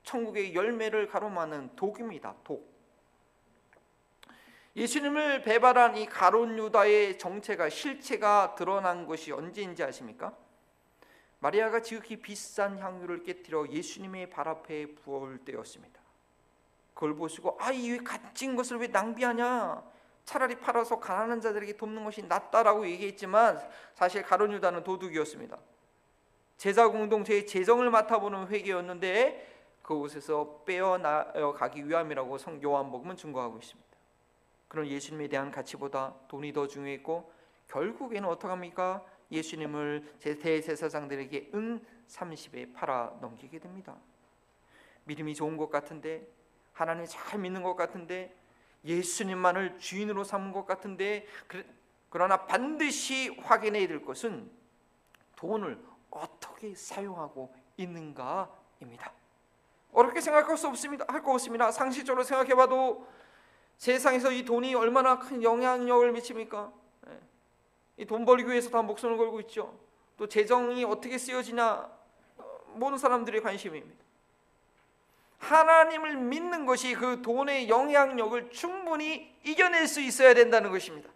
천국의 0.03 0.55
열매를 0.55 1.07
가로막는 1.07 1.75
독입니다. 1.75 2.36
독. 2.43 2.71
예수님을 4.75 5.41
배반한 5.41 5.97
이 5.97 6.05
가론 6.05 6.57
유다의 6.57 7.19
정체가 7.19 7.69
실체가 7.69 8.55
드러난 8.55 9.05
것이 9.05 9.31
언제인지 9.31 9.84
아십니까? 9.84 10.34
마리아가 11.39 11.81
지극히 11.81 12.21
비싼 12.21 12.77
향유를 12.79 13.23
깨뜨려 13.23 13.67
예수님의 13.69 14.29
발 14.29 14.47
앞에 14.47 14.95
부을 14.95 15.39
때였습니다. 15.39 15.99
그걸 16.93 17.15
보시고 17.15 17.57
아이 17.60 17.97
값진 17.97 18.55
것을 18.55 18.77
왜 18.77 18.88
낭비하냐? 18.88 19.84
차라리 20.32 20.56
팔아서 20.56 20.98
가난한 20.98 21.41
자들에게 21.41 21.76
돕는 21.76 22.06
것이 22.06 22.22
낫다라고 22.22 22.88
얘기했지만 22.88 23.60
사실 23.94 24.24
가론 24.24 24.54
유다는 24.54 24.82
도둑이었습니다. 24.86 25.58
제자 26.56 26.88
공동체의 26.88 27.46
재정을 27.46 27.89
맡아보는 27.89 28.48
회계였는데 28.48 29.50
그곳에서 29.82 30.63
빼어 30.65 30.98
가기 31.58 31.86
위함이라고 31.86 32.38
성 32.38 32.63
요한복음은 32.63 33.17
증거하고 33.17 33.58
있습니다. 33.58 33.89
그런 34.70 34.88
예수님에 34.88 35.28
대한 35.28 35.52
가치보다 35.52 36.15
돈이 36.30 36.54
더 36.54 36.65
중요했고 36.65 37.30
결국에는 37.67 38.30
어떡합니까? 38.30 39.04
예수님을 39.34 40.15
제 40.20 40.39
대제사장들에게 40.39 41.52
은 41.56 41.86
30에 42.08 42.74
팔아 42.74 43.17
넘기게 43.20 43.60
됩니다. 43.60 43.98
믿음이 45.04 45.36
좋은 45.36 45.58
것 45.58 45.70
같은데 45.70 46.26
하나님 46.72 47.06
잘 47.06 47.38
믿는 47.38 47.63
것 47.63 47.76
같은데 47.76 48.34
예수님만을 48.84 49.78
주인으로 49.80 50.24
삼은 50.24 50.52
것 50.52 50.65
같은데 50.65 51.26
그러나 52.10 52.46
반드시 52.46 53.30
확인해야 53.41 53.88
될 53.88 54.04
것은 54.04 54.52
돈을 55.36 55.84
어떻게 56.10 56.76
사용하고 56.76 57.54
있는가입니다. 57.78 59.13
어렵게 59.94 60.22
생각할 60.22 60.58
수 60.58 60.67
없습니다. 60.67 61.06
할 61.08 61.22
거 61.22 61.34
없습니다. 61.34 61.72
상식적으로 61.72 62.24
생각해봐도 62.24 63.08
세상에서 63.78 64.32
이 64.32 64.44
돈이 64.46 64.76
얼마나 64.76 65.17
큰 65.20 65.41
영향력을 65.41 66.12
미칩니까? 66.12 66.72
예. 67.08 67.20
이돈 67.98 68.26
벌기 68.26 68.48
위해서 68.48 68.70
다 68.70 68.82
목숨을 68.82 69.17
걸고 69.17 69.39
있죠. 69.41 69.78
또 70.17 70.28
재정이 70.28 70.84
어떻게 70.86 71.17
쓰여지냐 71.17 71.89
모든 72.76 72.98
사람들의 72.98 73.41
관심입니다. 73.41 74.04
하나님을 75.41 76.17
믿는 76.17 76.65
것이 76.65 76.93
그 76.93 77.21
돈의 77.21 77.67
영향력을 77.67 78.51
충분히 78.51 79.36
이겨낼 79.43 79.88
수 79.88 79.99
있어야 79.99 80.34
된다는 80.34 80.71
것입니다. 80.71 81.10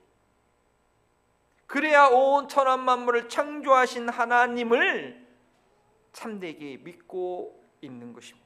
그래야 1.67 2.07
온 2.07 2.47
천한 2.47 2.83
만물을 2.83 3.29
창조하신 3.29 4.09
하나님을 4.09 5.25
참되게 6.11 6.77
믿고 6.77 7.63
있는 7.81 8.13
것입니다. 8.13 8.45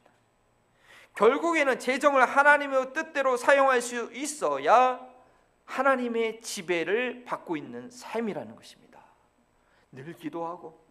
결국에는 1.16 1.80
재정을 1.80 2.26
하나님의 2.26 2.94
뜻대로 2.94 3.38
사용할 3.38 3.82
수 3.82 4.12
있어야 4.14 5.00
하나님의 5.66 6.42
지배를 6.42 7.24
받고 7.26 7.56
있는 7.56 7.90
삶이라는 7.90 8.56
것입니다. 8.56 9.00
늘 9.92 10.14
기도하고 10.14 10.86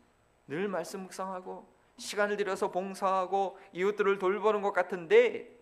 늘 0.46 0.66
말씀 0.68 1.01
묵상하고 1.01 1.78
시간을 1.98 2.37
들여서 2.37 2.70
봉사하고 2.70 3.58
이웃들을 3.72 4.18
돌보는 4.18 4.62
것 4.62 4.72
같은데 4.72 5.58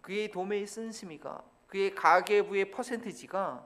그의 0.00 0.30
도매의 0.30 0.66
쓴심이가 0.66 1.42
그의 1.66 1.94
가계부의 1.94 2.70
퍼센티지가 2.70 3.64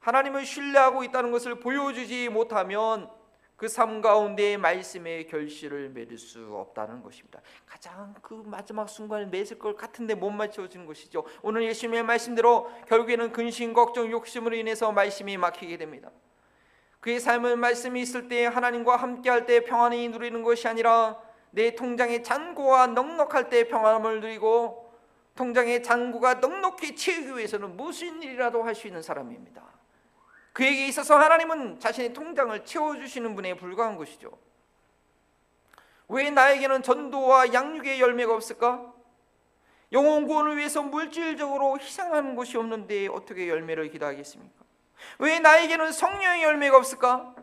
하나님을 0.00 0.44
신뢰하고 0.44 1.04
있다는 1.04 1.30
것을 1.30 1.60
보여주지 1.60 2.28
못하면 2.28 3.10
그 3.56 3.68
삶 3.68 4.02
가운데 4.02 4.56
말씀의 4.56 5.26
결실을 5.26 5.90
맺을 5.90 6.18
수 6.18 6.54
없다는 6.54 7.02
것입니다. 7.02 7.40
가장 7.66 8.14
그 8.20 8.42
마지막 8.44 8.88
순간을 8.88 9.28
맺을 9.28 9.58
것 9.58 9.76
같은데 9.76 10.14
못 10.14 10.30
맞춰지는 10.30 10.86
것이죠. 10.86 11.24
오늘 11.40 11.64
예수님의 11.64 12.02
말씀대로 12.02 12.70
결국에는 12.88 13.32
근심, 13.32 13.72
걱정, 13.72 14.10
욕심으로 14.10 14.56
인해서 14.56 14.92
말씀이 14.92 15.36
막히게 15.36 15.78
됩니다. 15.78 16.10
그의 17.04 17.20
삶은 17.20 17.58
말씀이 17.58 18.00
있을 18.00 18.28
때 18.28 18.46
하나님과 18.46 18.96
함께할 18.96 19.44
때 19.44 19.62
평안이 19.62 20.08
누리는 20.08 20.42
것이 20.42 20.66
아니라 20.66 21.20
내 21.50 21.74
통장의 21.74 22.24
잔고가 22.24 22.86
넉넉할 22.86 23.50
때 23.50 23.68
평안을 23.68 24.22
누리고 24.22 24.90
통장의 25.34 25.82
잔고가 25.82 26.34
넉넉히 26.36 26.96
채우기 26.96 27.36
위해서는 27.36 27.76
무슨 27.76 28.22
일이라도 28.22 28.62
할 28.62 28.74
수 28.74 28.86
있는 28.86 29.02
사람입니다. 29.02 29.62
그에게 30.54 30.86
있어서 30.86 31.18
하나님은 31.18 31.78
자신의 31.78 32.14
통장을 32.14 32.64
채워주시는 32.64 33.34
분에 33.34 33.54
불과한 33.54 33.96
것이죠. 33.96 34.30
왜 36.08 36.30
나에게는 36.30 36.82
전도와 36.82 37.52
양육의 37.52 38.00
열매가 38.00 38.32
없을까? 38.32 38.94
영혼 39.92 40.26
구원을 40.26 40.56
위해서 40.56 40.82
물질적으로 40.82 41.78
희생하는 41.78 42.34
것이 42.34 42.56
없는데 42.56 43.08
어떻게 43.08 43.46
열매를 43.50 43.90
기대하겠습니까? 43.90 44.63
왜 45.18 45.38
나에게는 45.38 45.92
성령의 45.92 46.42
열매가 46.42 46.76
없을까? 46.76 47.34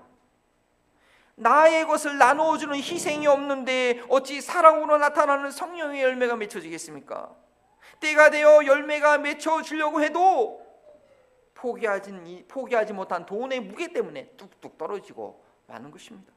나의 1.35 1.85
것을 1.85 2.17
나누어주는 2.17 2.75
희생이 2.75 3.25
없는데 3.27 4.03
어찌 4.09 4.41
사랑으로 4.41 4.97
나타나는 4.97 5.51
성령의 5.51 6.03
열매가 6.03 6.35
맺혀지겠습니까? 6.35 7.35
때가 7.99 8.29
되어 8.29 8.65
열매가 8.65 9.19
맺혀주려고 9.19 10.01
해도 10.01 10.61
포기하지, 11.53 12.45
포기하지 12.47 12.93
못한 12.93 13.25
돈의 13.25 13.61
무게 13.61 13.93
때문에 13.93 14.29
뚝뚝 14.37 14.77
떨어지고 14.77 15.43
마는 15.67 15.91
것입니다. 15.91 16.33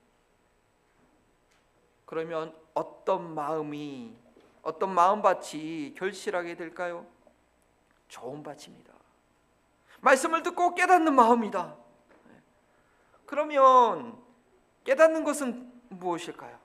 그러면 2.04 2.54
어떤 2.74 3.34
마음이 3.34 4.14
어떤 4.62 4.94
마음밭이 4.94 5.94
결실하게 5.94 6.56
될까요? 6.56 7.06
좋은 8.08 8.42
밭입니다. 8.42 8.94
말씀을 10.00 10.42
듣고 10.42 10.74
깨닫는 10.74 11.14
마음이다. 11.14 11.76
그러면 13.26 14.18
깨닫는 14.84 15.24
것은 15.24 15.72
무엇일까요? 15.88 16.58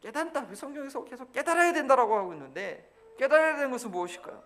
깨닫다. 0.00 0.54
성경에서 0.54 1.04
계속 1.04 1.32
깨달아야 1.32 1.72
된다라고 1.72 2.16
하고 2.16 2.32
있는데 2.34 2.90
깨달아야 3.18 3.56
되는 3.56 3.70
것은 3.70 3.90
무엇일까요? 3.90 4.42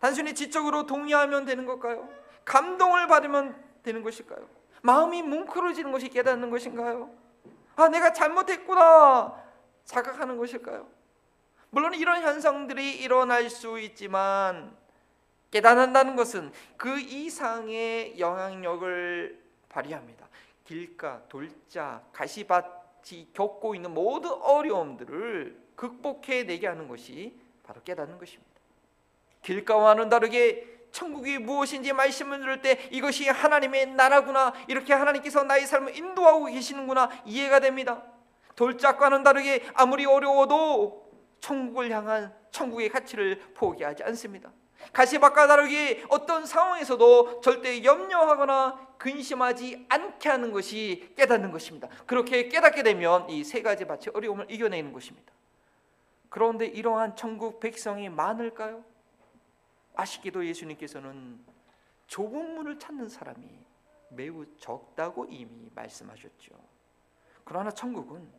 단순히 0.00 0.34
지적으로 0.34 0.86
동의하면 0.86 1.44
되는 1.44 1.66
걸까요? 1.66 2.08
감동을 2.44 3.08
받으면 3.08 3.62
되는 3.82 4.02
것일까요? 4.02 4.48
마음이 4.82 5.22
뭉클어지는 5.22 5.90
것이 5.90 6.08
깨닫는 6.08 6.50
것인가요? 6.50 7.10
아, 7.76 7.88
내가 7.88 8.12
잘못했구나 8.12 9.34
자각하는 9.84 10.36
것일까요? 10.38 10.88
물론 11.70 11.94
이런 11.94 12.22
현상들이 12.22 12.96
일어날 12.96 13.50
수 13.50 13.78
있지만 13.80 14.74
깨닫는다는 15.50 16.16
것은 16.16 16.52
그 16.76 17.00
이상의 17.00 18.18
영향력을 18.18 19.38
발휘합니다. 19.68 20.28
길가, 20.64 21.22
돌자, 21.28 22.02
가시밭이 22.12 23.32
겪고 23.32 23.74
있는 23.74 23.92
모든 23.92 24.30
어려움들을 24.30 25.68
극복해 25.74 26.44
내게 26.44 26.66
하는 26.66 26.88
것이 26.88 27.38
바로 27.62 27.82
깨닫는 27.82 28.18
것입니다. 28.18 28.48
길가와는 29.42 30.08
다르게 30.08 30.78
천국이 30.90 31.38
무엇인지 31.38 31.92
말씀을 31.92 32.40
들을 32.40 32.60
때 32.60 32.88
이것이 32.90 33.28
하나님의 33.28 33.94
나라구나 33.94 34.52
이렇게 34.66 34.92
하나님께서 34.92 35.44
나의 35.44 35.66
삶을 35.66 35.96
인도하고 35.96 36.46
계시는구나 36.46 37.10
이해가 37.24 37.60
됩니다. 37.60 38.02
돌짝과는 38.56 39.22
다르게 39.22 39.64
아무리 39.74 40.04
어려워도 40.04 41.08
천국을 41.40 41.90
향한 41.90 42.34
천국의 42.50 42.88
가치를 42.88 43.52
포기하지 43.54 44.02
않습니다. 44.02 44.50
가시밭과 44.92 45.46
다르게 45.46 46.04
어떤 46.08 46.46
상황에서도 46.46 47.40
절대 47.40 47.82
염려하거나 47.84 48.88
근심하지 48.98 49.86
않게 49.88 50.28
하는 50.28 50.50
것이 50.52 51.12
깨닫는 51.16 51.52
것입니다. 51.52 51.88
그렇게 52.06 52.48
깨닫게 52.48 52.82
되면 52.82 53.28
이 53.30 53.44
세 53.44 53.62
가지 53.62 53.84
밭의 53.84 54.12
어려움을 54.14 54.50
이겨내는 54.50 54.92
것입니다. 54.92 55.32
그런데 56.28 56.66
이러한 56.66 57.16
천국 57.16 57.60
백성이 57.60 58.08
많을까요? 58.08 58.84
아쉽게도 59.96 60.46
예수님께서는 60.46 61.40
좁은 62.06 62.54
문을 62.54 62.78
찾는 62.78 63.08
사람이 63.08 63.46
매우 64.10 64.46
적다고 64.58 65.26
이미 65.26 65.70
말씀하셨죠. 65.74 66.52
그러나 67.44 67.70
천국은 67.70 68.30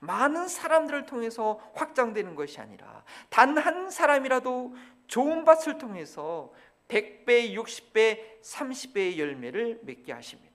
많은 0.00 0.48
사람들을 0.48 1.04
통해서 1.06 1.60
확장되는 1.74 2.34
것이 2.34 2.60
아니라 2.60 3.04
단 3.28 3.56
한 3.58 3.90
사람이라도 3.90 4.74
좋은 5.06 5.44
밭을 5.44 5.78
통해서 5.78 6.52
100배, 6.88 7.54
60배, 7.54 8.40
30배의 8.42 9.18
열매를 9.18 9.80
맺게 9.82 10.12
하십니다. 10.12 10.54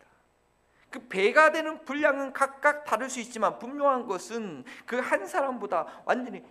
그 0.90 1.08
배가 1.08 1.52
되는 1.52 1.84
분량은 1.86 2.34
각각 2.34 2.84
다를 2.84 3.10
수 3.10 3.20
있지만 3.20 3.60
분명한 3.60 4.08
것은 4.08 4.64
그 4.86 5.00
한 5.00 5.26
사람보다 5.28 6.04
완전히 6.06 6.44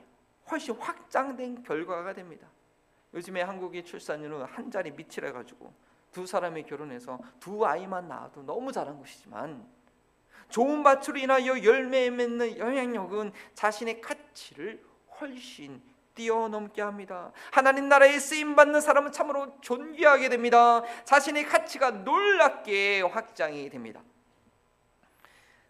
훨씬 0.51 0.75
확장된 0.77 1.63
결과가 1.63 2.13
됩니다. 2.15 2.49
요즘에 3.15 3.43
한국의 3.43 3.85
출산율은 3.85 4.45
한 4.45 4.71
자리 4.71 4.91
밑이라 4.91 5.33
가지고 5.33 5.73
두 6.13 6.27
사람이 6.27 6.65
결혼해서 6.65 7.19
두 7.41 7.65
아이만 7.67 8.09
낳아도 8.09 8.43
너무 8.43 8.73
잘한 8.73 8.99
것이지만 8.99 9.67
좋은 10.49 10.83
밭으로 10.83 11.19
인하여 11.19 11.63
열매 11.63 12.09
맺는 12.11 12.59
영향력은 12.59 13.33
자신의 13.55 14.01
가치를 14.01 14.83
훨씬 15.21 15.83
뛰어넘게 16.19 16.83
합니다. 16.83 17.31
하나님 17.53 17.89
나라에 17.89 18.19
쓰임 18.19 18.57
받는 18.57 18.81
사람은 18.81 19.13
참으로 19.13 19.57
존귀하게 19.61 20.29
됩니다. 20.29 20.83
자신의 21.05 21.47
가치가 21.47 21.93
놀랍게 21.93 23.03
확장이 23.03 23.71
됩니다. 23.71 24.03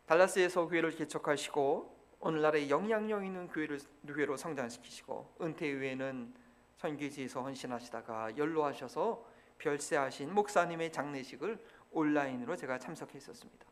달라스에서 0.06 0.66
교회를 0.66 0.96
개척하시고 0.96 1.98
오늘날의 2.20 2.70
영향력 2.70 3.26
있는 3.26 3.46
교회를 3.48 3.78
교회로 4.06 4.38
성장시키시고 4.38 5.34
은퇴 5.42 5.70
후에는 5.70 6.32
선교지에서 6.78 7.42
헌신하시다가 7.42 8.38
연로하셔서 8.38 9.22
별세하신 9.58 10.32
목사님의 10.32 10.92
장례식을 10.92 11.58
온라인으로 11.90 12.56
제가 12.56 12.78
참석했었습니다. 12.78 13.66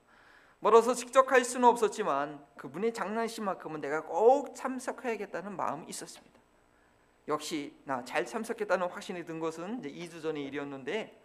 멀어서 0.59 0.93
직접 0.93 1.25
갈 1.25 1.43
수는 1.43 1.69
없었지만 1.69 2.45
그분의 2.59 2.93
장난식만큼은 2.93 3.81
내가 3.81 4.03
꼭 4.03 4.55
참석해야겠다는 4.55 5.57
마음이 5.57 5.87
있었습니다. 5.89 6.37
역시 7.29 7.77
나 7.85 8.05
잘 8.05 8.25
참석했다는 8.25 8.89
확신이 8.89 9.25
든 9.25 9.41
것은 9.41 9.81
이제 9.81 9.91
2주 9.91 10.23
전의 10.23 10.45
일이었는데 10.45 11.23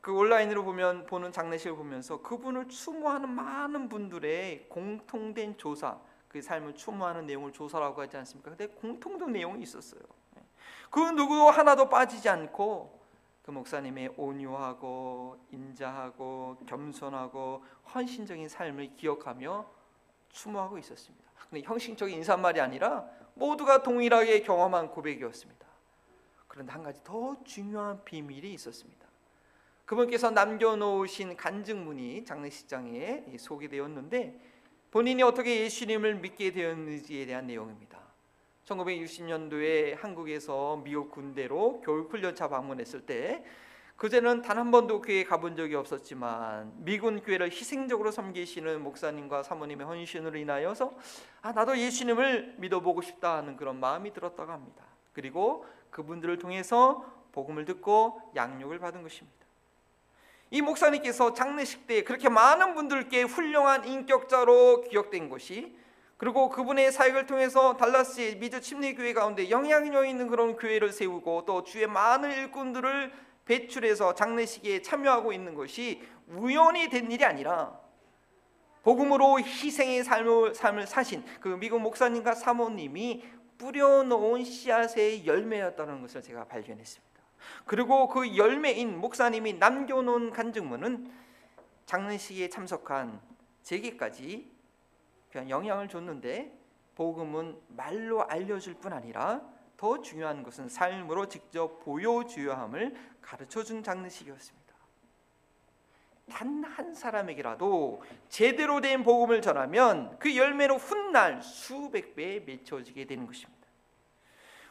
그 0.00 0.16
온라인으로 0.16 0.64
보면 0.64 1.04
보는 1.06 1.30
장례식을 1.30 1.76
보면서 1.76 2.22
그분을 2.22 2.68
추모하는 2.68 3.28
많은 3.28 3.88
분들의 3.90 4.68
공통된 4.70 5.58
조사, 5.58 5.98
그 6.26 6.40
삶을 6.40 6.74
추모하는 6.74 7.26
내용을 7.26 7.52
조사라고 7.52 8.00
하지 8.00 8.16
않습니까? 8.16 8.50
근데 8.50 8.66
공통된 8.68 9.32
내용이 9.32 9.62
있었어요. 9.62 10.00
그 10.90 11.00
누구 11.00 11.48
하나도 11.50 11.88
빠지지 11.90 12.28
않고 12.30 12.98
그 13.42 13.50
목사님의 13.50 14.14
온유하고 14.16 15.38
인자하고 15.50 16.58
겸손하고 16.66 17.64
헌신적인 17.94 18.48
삶을 18.48 18.96
기억하며 18.96 19.66
추모하고 20.30 20.78
있었습니다. 20.78 21.30
근데 21.50 21.62
형식적인 21.62 22.16
인사말이 22.16 22.60
아니라 22.60 23.06
모두가 23.40 23.82
동일하게 23.82 24.42
경험한 24.42 24.90
고백이었습니다. 24.90 25.66
그런데 26.46 26.72
한 26.72 26.82
가지 26.82 27.02
더 27.02 27.42
중요한 27.42 28.04
비밀이 28.04 28.52
있었습니다. 28.52 29.06
그분께서 29.86 30.30
남겨놓으신 30.30 31.36
간증문이 31.36 32.26
장례식장에 32.26 33.24
소개되었는데 33.38 34.38
본인이 34.90 35.22
어떻게 35.22 35.62
예수님을 35.62 36.16
믿게 36.16 36.52
되었는지에 36.52 37.24
대한 37.24 37.46
내용입니다. 37.46 37.98
1960년도에 38.66 39.96
한국에서 39.96 40.82
미국 40.84 41.10
군대로 41.10 41.80
교육훈련차 41.80 42.48
방문했을 42.48 43.06
때 43.06 43.42
그제는 44.00 44.40
단 44.40 44.56
한 44.56 44.70
번도 44.70 45.02
교회 45.02 45.24
가본 45.24 45.56
적이 45.56 45.74
없었지만 45.74 46.72
미군 46.76 47.20
교회를 47.20 47.50
희생적으로 47.50 48.10
섬기시는 48.10 48.82
목사님과 48.82 49.42
사모님의 49.42 49.86
헌신으로 49.86 50.38
인하여서 50.38 50.94
아 51.42 51.52
나도 51.52 51.76
예수님을 51.76 52.54
믿어보고 52.56 53.02
싶다 53.02 53.36
하는 53.36 53.58
그런 53.58 53.78
마음이 53.78 54.14
들었다고 54.14 54.50
합니다. 54.50 54.84
그리고 55.12 55.66
그분들을 55.90 56.38
통해서 56.38 57.04
복음을 57.32 57.66
듣고 57.66 58.22
양육을 58.34 58.78
받은 58.78 59.02
것입니다. 59.02 59.38
이 60.50 60.62
목사님께서 60.62 61.34
장례식 61.34 61.86
때 61.86 62.02
그렇게 62.02 62.30
많은 62.30 62.74
분들께 62.74 63.24
훌륭한 63.24 63.84
인격자로 63.86 64.84
기억된 64.88 65.28
것이 65.28 65.76
그리고 66.16 66.48
그분의 66.48 66.90
사역을 66.92 67.26
통해서 67.26 67.76
달라스의 67.76 68.36
미주 68.38 68.62
침례교회 68.62 69.12
가운데 69.12 69.50
영향력 69.50 70.08
있는 70.08 70.28
그런 70.28 70.56
교회를 70.56 70.90
세우고 70.90 71.44
또 71.44 71.64
주의 71.64 71.86
많은 71.86 72.30
일꾼들을 72.30 73.29
배출해서 73.50 74.14
장례식에 74.14 74.80
참여하고 74.80 75.32
있는 75.32 75.54
것이 75.54 76.00
우연히 76.28 76.88
된 76.88 77.10
일이 77.10 77.24
아니라 77.24 77.80
복음으로 78.84 79.40
희생의 79.40 80.04
삶을, 80.04 80.54
삶을 80.54 80.86
사신 80.86 81.24
그 81.40 81.48
미국 81.48 81.80
목사님과 81.80 82.36
사모님이 82.36 83.24
뿌려놓은 83.58 84.44
씨앗의 84.44 85.26
열매였다는 85.26 86.00
것을 86.00 86.22
제가 86.22 86.44
발견했습니다. 86.44 87.20
그리고 87.66 88.08
그 88.08 88.36
열매인 88.36 88.96
목사님이 88.96 89.54
남겨놓은 89.54 90.30
간증문은 90.30 91.10
장례식에 91.86 92.48
참석한 92.50 93.20
제게까지 93.62 94.48
그냥 95.32 95.50
영향을 95.50 95.88
줬는데 95.88 96.56
복음은 96.94 97.58
말로 97.68 98.22
알려줄 98.22 98.74
뿐 98.74 98.92
아니라 98.92 99.42
더 99.80 100.02
중요한 100.02 100.42
것은 100.42 100.68
삶으로 100.68 101.26
직접 101.26 101.80
보여주어야 101.80 102.58
함을 102.58 102.94
가르쳐 103.22 103.62
준 103.62 103.82
장례식이었습니다. 103.82 104.74
단 106.28 106.60
한 106.64 106.94
사람에게라도 106.94 108.02
제대로 108.28 108.82
된 108.82 109.02
복음을 109.02 109.40
전하면 109.40 110.16
그 110.18 110.36
열매로 110.36 110.76
훗날 110.76 111.40
수백 111.42 112.14
배 112.14 112.40
맺혀지게 112.40 113.06
되는 113.06 113.26
것입니다. 113.26 113.66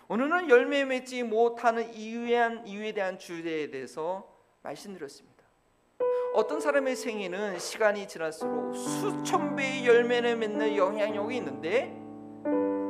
오늘은 0.08 0.50
열매 0.50 0.86
맺지 0.86 1.24
못하는 1.24 1.92
이유에 1.94 2.92
대한 2.94 3.18
주제에 3.18 3.72
대해서 3.72 4.28
말씀드렸습니다. 4.62 5.44
어떤 6.36 6.60
사람의 6.60 6.96
생애는 6.96 7.58
시간이 7.58 8.08
지날수록 8.08 8.76
수천 8.76 9.56
배의 9.56 9.88
열매를 9.88 10.36
맺는 10.38 10.76
영향력이 10.76 11.36
있는데 11.38 11.96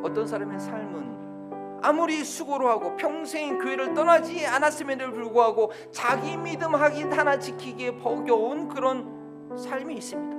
어떤 0.03 0.27
사람의 0.27 0.59
삶은 0.59 1.28
아무리 1.81 2.23
수고를 2.23 2.67
하고 2.67 2.95
평생 2.95 3.57
교회를 3.59 3.93
떠나지 3.93 4.45
않았음에도 4.45 5.11
불구하고 5.11 5.71
자기 5.91 6.37
믿음 6.37 6.75
하긴 6.75 7.11
하나 7.13 7.37
지키기에 7.39 7.97
버겨운 7.97 8.67
그런 8.67 9.57
삶이 9.57 9.95
있습니다. 9.95 10.37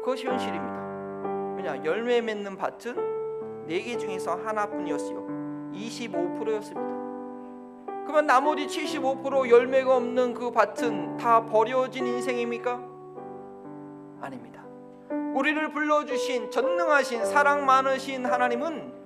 그것이 0.00 0.26
현실입니다. 0.26 1.54
왜냐 1.56 1.84
열매 1.84 2.20
맺는 2.20 2.56
밭은 2.56 3.66
네 3.66 3.82
개 3.82 3.98
중에서 3.98 4.34
하나뿐이었어요. 4.36 5.26
25%였습니다. 5.72 6.98
그러면 8.06 8.26
나머지 8.26 8.66
75% 8.66 9.50
열매가 9.50 9.96
없는 9.96 10.32
그 10.32 10.50
밭은 10.50 11.18
다 11.18 11.44
버려진 11.44 12.06
인생입니까? 12.06 12.80
아닙니다. 14.22 14.64
우리를 15.34 15.70
불러주신 15.70 16.50
전능하신 16.50 17.26
사랑 17.26 17.66
많으신 17.66 18.24
하나님은 18.24 18.97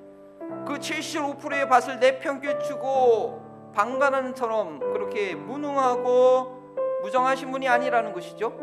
그 0.66 0.78
75%의 0.78 1.68
밭을 1.68 1.98
내팽개치고 1.98 3.72
방관하는 3.74 4.34
처럼 4.34 4.78
그렇게 4.78 5.34
무능하고 5.34 6.62
무정하신 7.02 7.50
분이 7.50 7.68
아니라는 7.68 8.12
것이죠. 8.12 8.56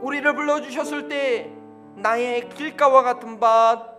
우리를 0.00 0.34
불러 0.34 0.60
주셨을 0.60 1.08
때 1.08 1.50
나의 1.96 2.48
길가와 2.50 3.02
같은 3.02 3.40
밭, 3.40 3.94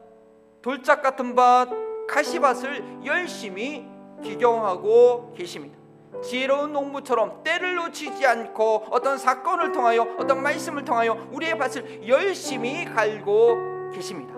돌짝 0.62 1.02
같은 1.02 1.36
밭, 1.36 1.70
가시밭을 2.08 3.06
열심히 3.06 3.88
기경하고 4.24 5.34
계십니다. 5.36 5.78
지혜로운 6.24 6.72
농부처럼 6.72 7.44
때를 7.44 7.76
놓치지 7.76 8.26
않고 8.26 8.86
어떤 8.90 9.18
사건을 9.18 9.72
통하여 9.72 10.08
어떤 10.18 10.42
말씀을 10.42 10.86
통하여 10.86 11.28
우리의 11.32 11.58
밭을 11.58 12.08
열심히 12.08 12.86
갈고 12.86 13.92
계십니다. 13.94 14.35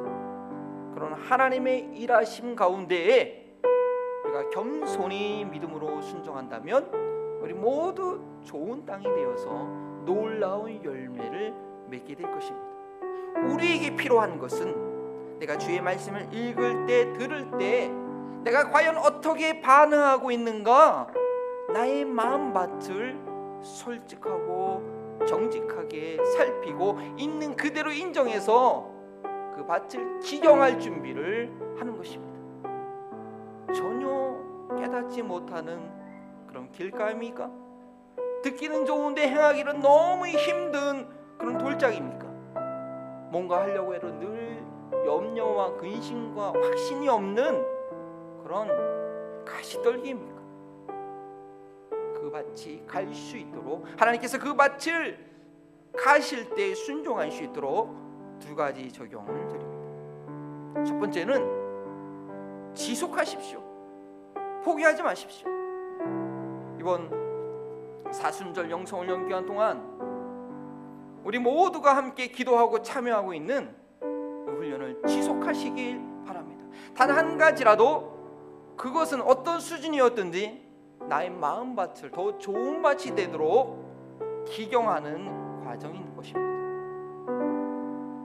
하나님의 1.25 1.89
일하심 1.93 2.55
가운데에 2.55 3.59
우리가 4.25 4.49
겸손히 4.49 5.45
믿음으로 5.45 6.01
순종한다면 6.01 7.39
우리 7.41 7.53
모두 7.53 8.19
좋은 8.43 8.85
땅이 8.85 9.03
되어서 9.03 9.49
놀라운 10.05 10.83
열매를 10.83 11.53
맺게 11.89 12.15
될 12.15 12.31
것입니다. 12.31 12.67
우리에게 13.53 13.95
필요한 13.95 14.39
것은 14.39 15.39
내가 15.39 15.57
주의 15.57 15.79
말씀을 15.81 16.33
읽을 16.33 16.85
때 16.85 17.13
들을 17.13 17.51
때 17.57 17.91
내가 18.43 18.69
과연 18.71 18.97
어떻게 18.97 19.61
반응하고 19.61 20.31
있는가? 20.31 21.07
나의 21.73 22.05
마음밭을 22.05 23.19
솔직하고 23.61 25.25
정직하게 25.27 26.17
살피고 26.37 26.97
있는 27.17 27.55
그대로 27.55 27.91
인정해서 27.91 28.96
그 29.57 29.65
밭을 29.65 30.19
기경할 30.19 30.79
준비를 30.79 31.51
하는 31.79 31.97
것입니다. 31.97 32.37
전혀 33.73 34.37
깨닫지 34.77 35.23
못하는 35.23 35.89
그런 36.47 36.71
길감입니까? 36.71 37.49
듣기는 38.43 38.85
좋은데 38.85 39.27
행하기는 39.27 39.79
너무 39.81 40.27
힘든 40.27 41.07
그런 41.39 41.57
돌짝입니까? 41.57 42.27
뭔가 43.31 43.61
하려고 43.61 43.95
해도 43.95 44.09
늘 44.19 44.63
염려와 45.05 45.75
근심과 45.77 46.53
확신이 46.53 47.09
없는 47.09 47.65
그런 48.43 48.69
가시떨기입니까? 49.43 50.37
그 51.89 52.29
밭이 52.31 52.85
갈 52.85 53.11
수 53.13 53.37
있도록 53.37 53.85
하나님께서 53.97 54.37
그 54.37 54.55
밭을 54.55 55.25
가실 55.97 56.53
때 56.53 56.75
순종할 56.75 57.31
수 57.31 57.43
있도록 57.43 57.95
두 58.39 58.55
가지 58.55 58.91
적용을. 58.91 59.56
첫 60.87 60.97
번째는 60.99 62.73
지속하십시오. 62.73 63.61
포기하지 64.63 65.03
마십시오. 65.03 65.47
이번 66.79 67.11
사순절 68.11 68.71
영성을 68.71 69.07
연기한 69.09 69.45
동안 69.45 69.97
우리 71.23 71.39
모두가 71.39 71.95
함께 71.95 72.27
기도하고 72.27 72.81
참여하고 72.81 73.33
있는 73.33 73.75
그 73.99 74.55
훈련을 74.57 75.01
지속하시길 75.05 75.99
바랍니다. 76.25 76.65
단 76.95 77.11
한 77.11 77.37
가지라도 77.37 78.15
그것은 78.77 79.21
어떤 79.21 79.59
수준이었든지 79.59 80.65
나의 81.09 81.29
마음밭을 81.31 82.11
더 82.11 82.37
좋은 82.37 82.81
밭이 82.81 83.13
되도록 83.15 84.45
기경하는 84.47 85.63
과정인 85.65 86.15
것입니다. 86.15 86.47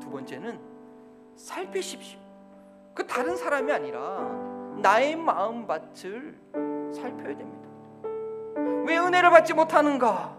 두 0.00 0.10
번째는 0.10 0.60
살피십시오. 1.34 2.21
그 2.94 3.06
다른 3.06 3.36
사람이 3.36 3.72
아니라 3.72 4.18
나의 4.78 5.16
마음밭을 5.16 6.38
살펴야 6.92 7.36
됩니다. 7.36 7.68
왜 8.86 8.98
은혜를 8.98 9.30
받지 9.30 9.54
못하는가? 9.54 10.36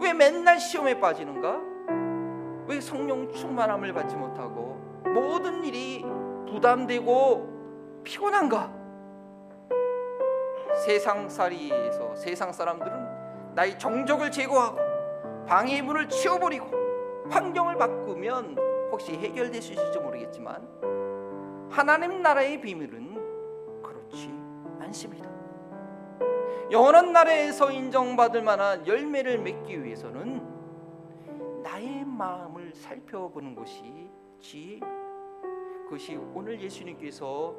왜 0.00 0.12
맨날 0.12 0.58
시험에 0.58 0.98
빠지는가? 0.98 1.60
왜 2.66 2.80
성령 2.80 3.30
충만함을 3.30 3.92
받지 3.92 4.16
못하고 4.16 4.80
모든 5.04 5.64
일이 5.64 6.04
부담되고 6.48 8.02
피곤한가? 8.04 8.72
세상살이에서 10.84 12.16
세상 12.16 12.52
사람들은 12.52 13.54
나의 13.54 13.78
정적을 13.78 14.30
제거하고 14.30 14.78
방해의 15.46 15.82
문을 15.82 16.08
치워버리고 16.08 16.66
환경을 17.30 17.76
바꾸면 17.76 18.56
혹시 18.90 19.12
해결될 19.12 19.62
수 19.62 19.72
있을지 19.72 19.98
모르겠지만 19.98 20.66
하나님 21.74 22.22
나라의 22.22 22.60
비밀은 22.60 23.82
그렇지 23.82 24.28
않습니다. 24.78 25.28
영원한 26.70 27.12
나라에서 27.12 27.72
인정받을 27.72 28.42
만한 28.42 28.86
열매를 28.86 29.40
맺기 29.40 29.82
위해서는 29.82 30.40
나의 31.64 32.04
마음을 32.04 32.72
살펴보는 32.76 33.56
것이 33.56 34.08
지 34.38 34.78
그것이 35.86 36.14
오늘 36.32 36.60
예수님께서 36.60 37.56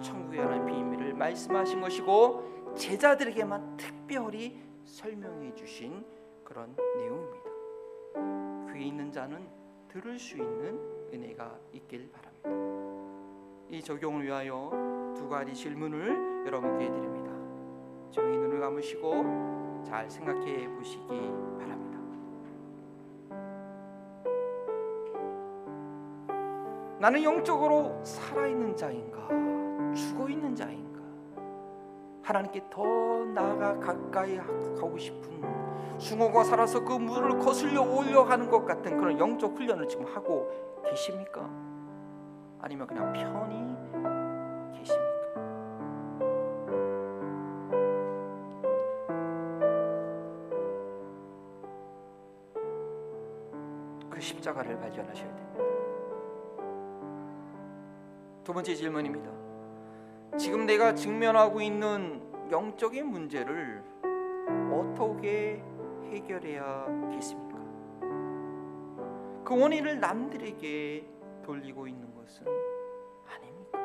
천국에 0.00 0.38
관한 0.38 0.64
비밀을 0.64 1.12
말씀하신 1.12 1.82
것이고 1.82 2.74
제자들에게만 2.74 3.76
특별히 3.76 4.62
설명해 4.86 5.54
주신 5.54 6.06
그런 6.42 6.74
내용입니다. 6.96 7.50
귀에 8.72 8.86
있는 8.86 9.12
자는 9.12 9.46
들을 9.88 10.18
수 10.18 10.38
있는 10.38 10.80
은혜가 11.12 11.58
있길 11.74 12.10
바랍니다. 12.10 12.87
이 13.70 13.82
적용을 13.82 14.24
위하여 14.24 14.70
두 15.14 15.28
가지 15.28 15.54
질문을 15.54 16.46
여러분께 16.46 16.86
드립니다. 16.90 17.30
조용히 18.10 18.38
눈을 18.38 18.60
감으시고 18.60 19.82
잘 19.84 20.10
생각해 20.10 20.68
보시기 20.70 21.06
바랍니다. 21.58 21.98
나는 26.98 27.22
영적으로 27.22 28.02
살아있는 28.02 28.74
자인가 28.74 29.28
죽어 29.94 30.30
있는 30.30 30.56
자인가 30.56 31.00
하나님께 32.22 32.64
더 32.70 32.84
나아가 33.34 33.78
가까이 33.78 34.38
가고 34.38 34.96
싶은 34.96 35.42
숭어가 35.98 36.42
살아서 36.42 36.82
그 36.82 36.94
물을 36.94 37.38
거슬려 37.38 37.82
올려 37.82 38.24
가는 38.24 38.48
것 38.48 38.64
같은 38.64 38.96
그런 38.96 39.18
영적 39.18 39.56
훈련을 39.56 39.88
지금 39.88 40.06
하고 40.06 40.50
계십니까? 40.88 41.67
아니면 42.60 42.86
그냥 42.86 43.12
편히 43.12 43.76
계십니까? 44.76 45.08
그 54.10 54.20
십자가를 54.20 54.78
발견하셔야 54.78 55.34
됩니다. 55.34 55.64
두 58.42 58.52
번째 58.52 58.74
질문입니다. 58.74 59.30
지금 60.36 60.66
내가 60.66 60.94
직면하고 60.94 61.60
있는 61.60 62.22
영적인 62.50 63.06
문제를 63.06 63.82
어떻게 64.72 65.62
해결해야겠습니까? 66.10 67.58
그 69.44 69.58
원인을 69.58 70.00
남들에게 70.00 71.17
돌리고 71.48 71.86
있는 71.86 72.14
것은 72.14 72.46
아닙니까? 73.26 73.78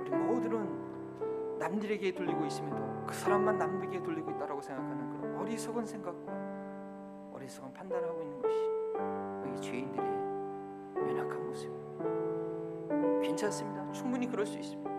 우리 0.00 0.10
모두는 0.10 1.58
남들에게 1.58 2.12
돌리고 2.12 2.44
있음에도 2.44 2.76
그 3.06 3.14
사람만 3.14 3.56
남에게 3.56 4.02
돌리고 4.02 4.30
있다라고 4.32 4.60
생각하는 4.60 5.10
그런 5.10 5.36
어리석은 5.38 5.86
생각과 5.86 7.30
어리석은 7.34 7.72
판단하고 7.72 8.20
있는 8.22 8.42
것이 8.42 8.56
우리 9.42 9.60
죄인들의 9.60 10.10
연약한 10.96 11.46
모습입니다. 11.46 13.20
괜찮습니다. 13.22 13.90
충분히 13.92 14.26
그럴 14.26 14.44
수 14.46 14.58
있습니다. 14.58 14.90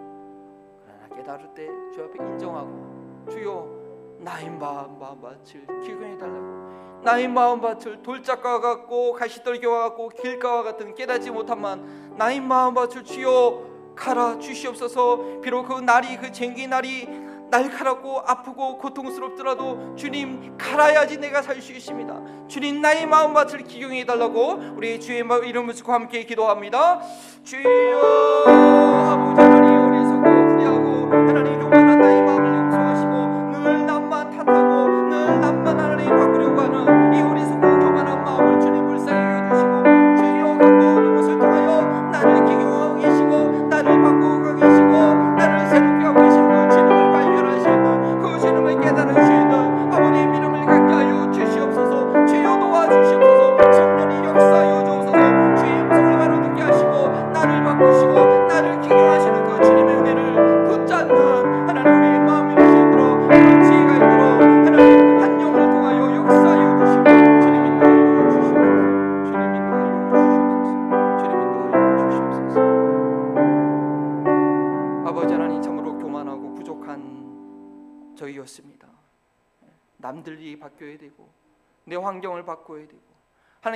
그러나 0.83 1.07
깨달을 1.15 1.53
때 1.53 1.67
주 1.93 2.03
앞에 2.03 2.23
인정하고 2.25 3.25
주여 3.29 3.80
나의 4.21 4.49
마음 4.49 4.99
마음 4.99 5.19
밭을 5.19 5.65
기근해 5.83 6.17
달라고 6.17 7.01
나의 7.03 7.27
마음 7.27 7.59
밭을 7.59 8.03
돌짝과 8.03 8.59
같고 8.61 9.13
가시떨기와 9.13 9.89
같고 9.89 10.09
길가와 10.09 10.63
같은 10.63 10.93
깨닫지 10.93 11.31
못한만 11.31 12.15
나의 12.17 12.39
마음 12.39 12.75
밭을 12.75 13.03
주여 13.03 13.71
갈아 13.95 14.37
주시옵소서 14.37 15.41
비록 15.41 15.67
그 15.67 15.73
날이 15.73 16.17
그 16.17 16.31
쟁기 16.31 16.67
날이 16.67 17.07
날카롭고 17.49 18.21
아프고 18.21 18.77
고통스럽더라도 18.77 19.95
주님 19.95 20.57
갈아야지 20.57 21.17
내가 21.17 21.41
살 21.41 21.61
수 21.61 21.73
있습니다. 21.73 22.47
주님 22.47 22.81
나의 22.81 23.05
마음 23.05 23.33
밭을 23.33 23.63
기경해 23.63 24.05
달라고 24.05 24.53
우리 24.75 24.99
주의 24.99 25.19
이름을 25.19 25.73
쓰고 25.73 25.91
함께 25.91 26.23
기도합니다. 26.23 27.01
주여 27.43 28.43
아버지 28.47 29.50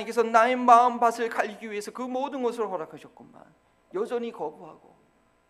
하나님께서 0.06 0.22
나의 0.22 0.56
마음밭을 0.56 1.28
갈기 1.28 1.70
위해서 1.70 1.90
그 1.90 2.02
모든 2.02 2.42
것을 2.42 2.68
허락하셨건만 2.68 3.44
여전히 3.94 4.30
거부하고 4.30 4.96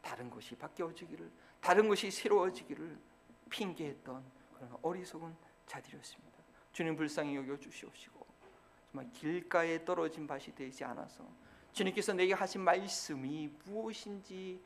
다른 0.00 0.30
것이 0.30 0.56
바뀌어지기를 0.56 1.30
다른 1.60 1.88
것이 1.88 2.10
새로워지기를 2.10 2.98
핑계했던 3.50 4.24
그런 4.54 4.78
어리석은 4.82 5.34
자들이었습니다. 5.66 6.38
주님 6.72 6.96
불쌍히 6.96 7.36
여겨 7.36 7.58
주시옵시고 7.58 8.26
정말 8.90 9.12
길가에 9.12 9.84
떨어진 9.84 10.26
밭이 10.26 10.54
되지 10.54 10.84
않아서 10.84 11.24
주님께서 11.72 12.14
내게 12.14 12.32
하신 12.32 12.62
말씀이 12.62 13.50
무엇인지 13.64 14.60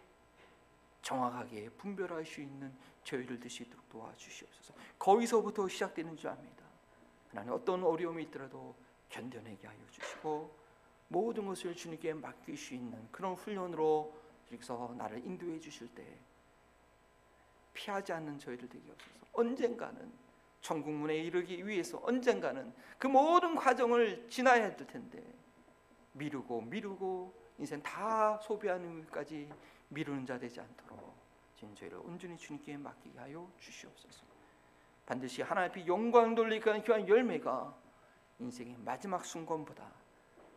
정확하게 1.03 1.71
분별할 1.71 2.25
수 2.25 2.41
있는 2.41 2.73
저희를 3.03 3.41
드시도록 3.41 3.89
도와주시옵소서. 3.89 4.75
거기서부터 4.99 5.67
시작되는 5.67 6.17
줄 6.17 6.29
압니다. 6.29 6.65
하나님 7.31 7.53
어떤 7.53 7.83
어려움이 7.83 8.25
있더라도 8.25 8.77
견뎌내게 9.11 9.67
하여 9.67 9.79
주시고 9.91 10.59
모든 11.09 11.47
것을 11.47 11.75
주님께 11.75 12.15
맡길 12.15 12.57
수 12.57 12.75
있는 12.75 13.07
그런 13.11 13.35
훈련으로 13.35 14.17
주께서 14.49 14.95
나를 14.97 15.25
인도해 15.25 15.59
주실 15.61 15.93
때 15.95 16.19
피하지 17.75 18.13
않는 18.13 18.39
저희를 18.39 18.69
되게 18.69 18.89
하소서. 18.89 19.27
언젠가는 19.33 20.13
천국문에 20.61 21.17
이르기 21.17 21.67
위해서 21.67 22.01
언젠가는 22.05 22.73
그 22.99 23.07
모든 23.07 23.55
과정을 23.55 24.29
지나야 24.29 24.77
될 24.77 24.87
텐데 24.87 25.23
미루고 26.13 26.63
미루고 26.63 27.35
인생 27.59 27.83
다 27.83 28.39
소비하는 28.39 29.05
것까지 29.05 29.49
미루는 29.89 30.27
자 30.27 30.39
되지 30.39 30.61
않도록 30.61 31.15
진 31.57 31.75
저희를 31.75 31.99
온전히 31.99 32.37
주님께 32.37 32.77
맡기게 32.77 33.19
하여 33.19 33.51
주시옵소서. 33.59 34.25
반드시 35.07 35.43
하나님 35.43 35.71
앞에 35.71 35.87
영광 35.87 36.35
돌리기 36.35 36.83
귀한 36.85 37.07
열매가 37.09 37.80
인생의 38.41 38.77
마지막 38.79 39.25
순간보다 39.25 39.93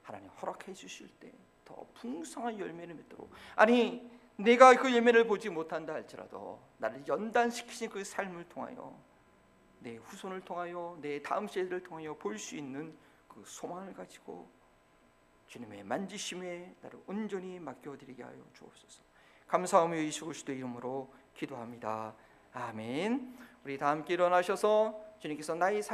하나님 0.02 0.30
허락해 0.30 0.74
주실 0.74 1.10
때 1.20 1.32
더 1.66 1.86
풍성한 1.94 2.60
열매를 2.60 2.96
맺도록 2.96 3.32
아니 3.56 4.10
내가 4.36 4.76
그 4.76 4.94
열매를 4.94 5.28
보지 5.28 5.50
못한다 5.50 5.94
할지라도 5.94 6.60
나를 6.78 7.08
연단시키신 7.08 7.90
그 7.90 8.04
삶을 8.04 8.50
통하여 8.50 8.98
내 9.80 9.96
후손을 9.98 10.42
통하여 10.42 10.98
내 11.02 11.22
다음 11.22 11.48
세대를 11.48 11.84
통하여 11.84 12.16
볼 12.16 12.38
수 12.38 12.56
있는 12.56 12.96
그 13.28 13.44
소망을 13.46 13.94
가지고 13.94 14.50
주님의 15.48 15.84
만지심에 15.84 16.76
나를 16.82 17.00
온전히 17.06 17.60
맡겨드리게 17.60 18.24
하여 18.24 18.36
주옵소서. 18.54 19.04
감사하며 19.48 19.98
예수 19.98 20.26
그리스도의 20.26 20.58
이름으로 20.60 21.14
기도합니다. 21.36 22.16
아멘. 22.54 23.38
우리 23.64 23.78
다 23.78 23.90
함께 23.90 24.16
일어나셔서 24.16 25.00
주님께서 25.20 25.54
나의 25.56 25.84
삶 25.84 25.92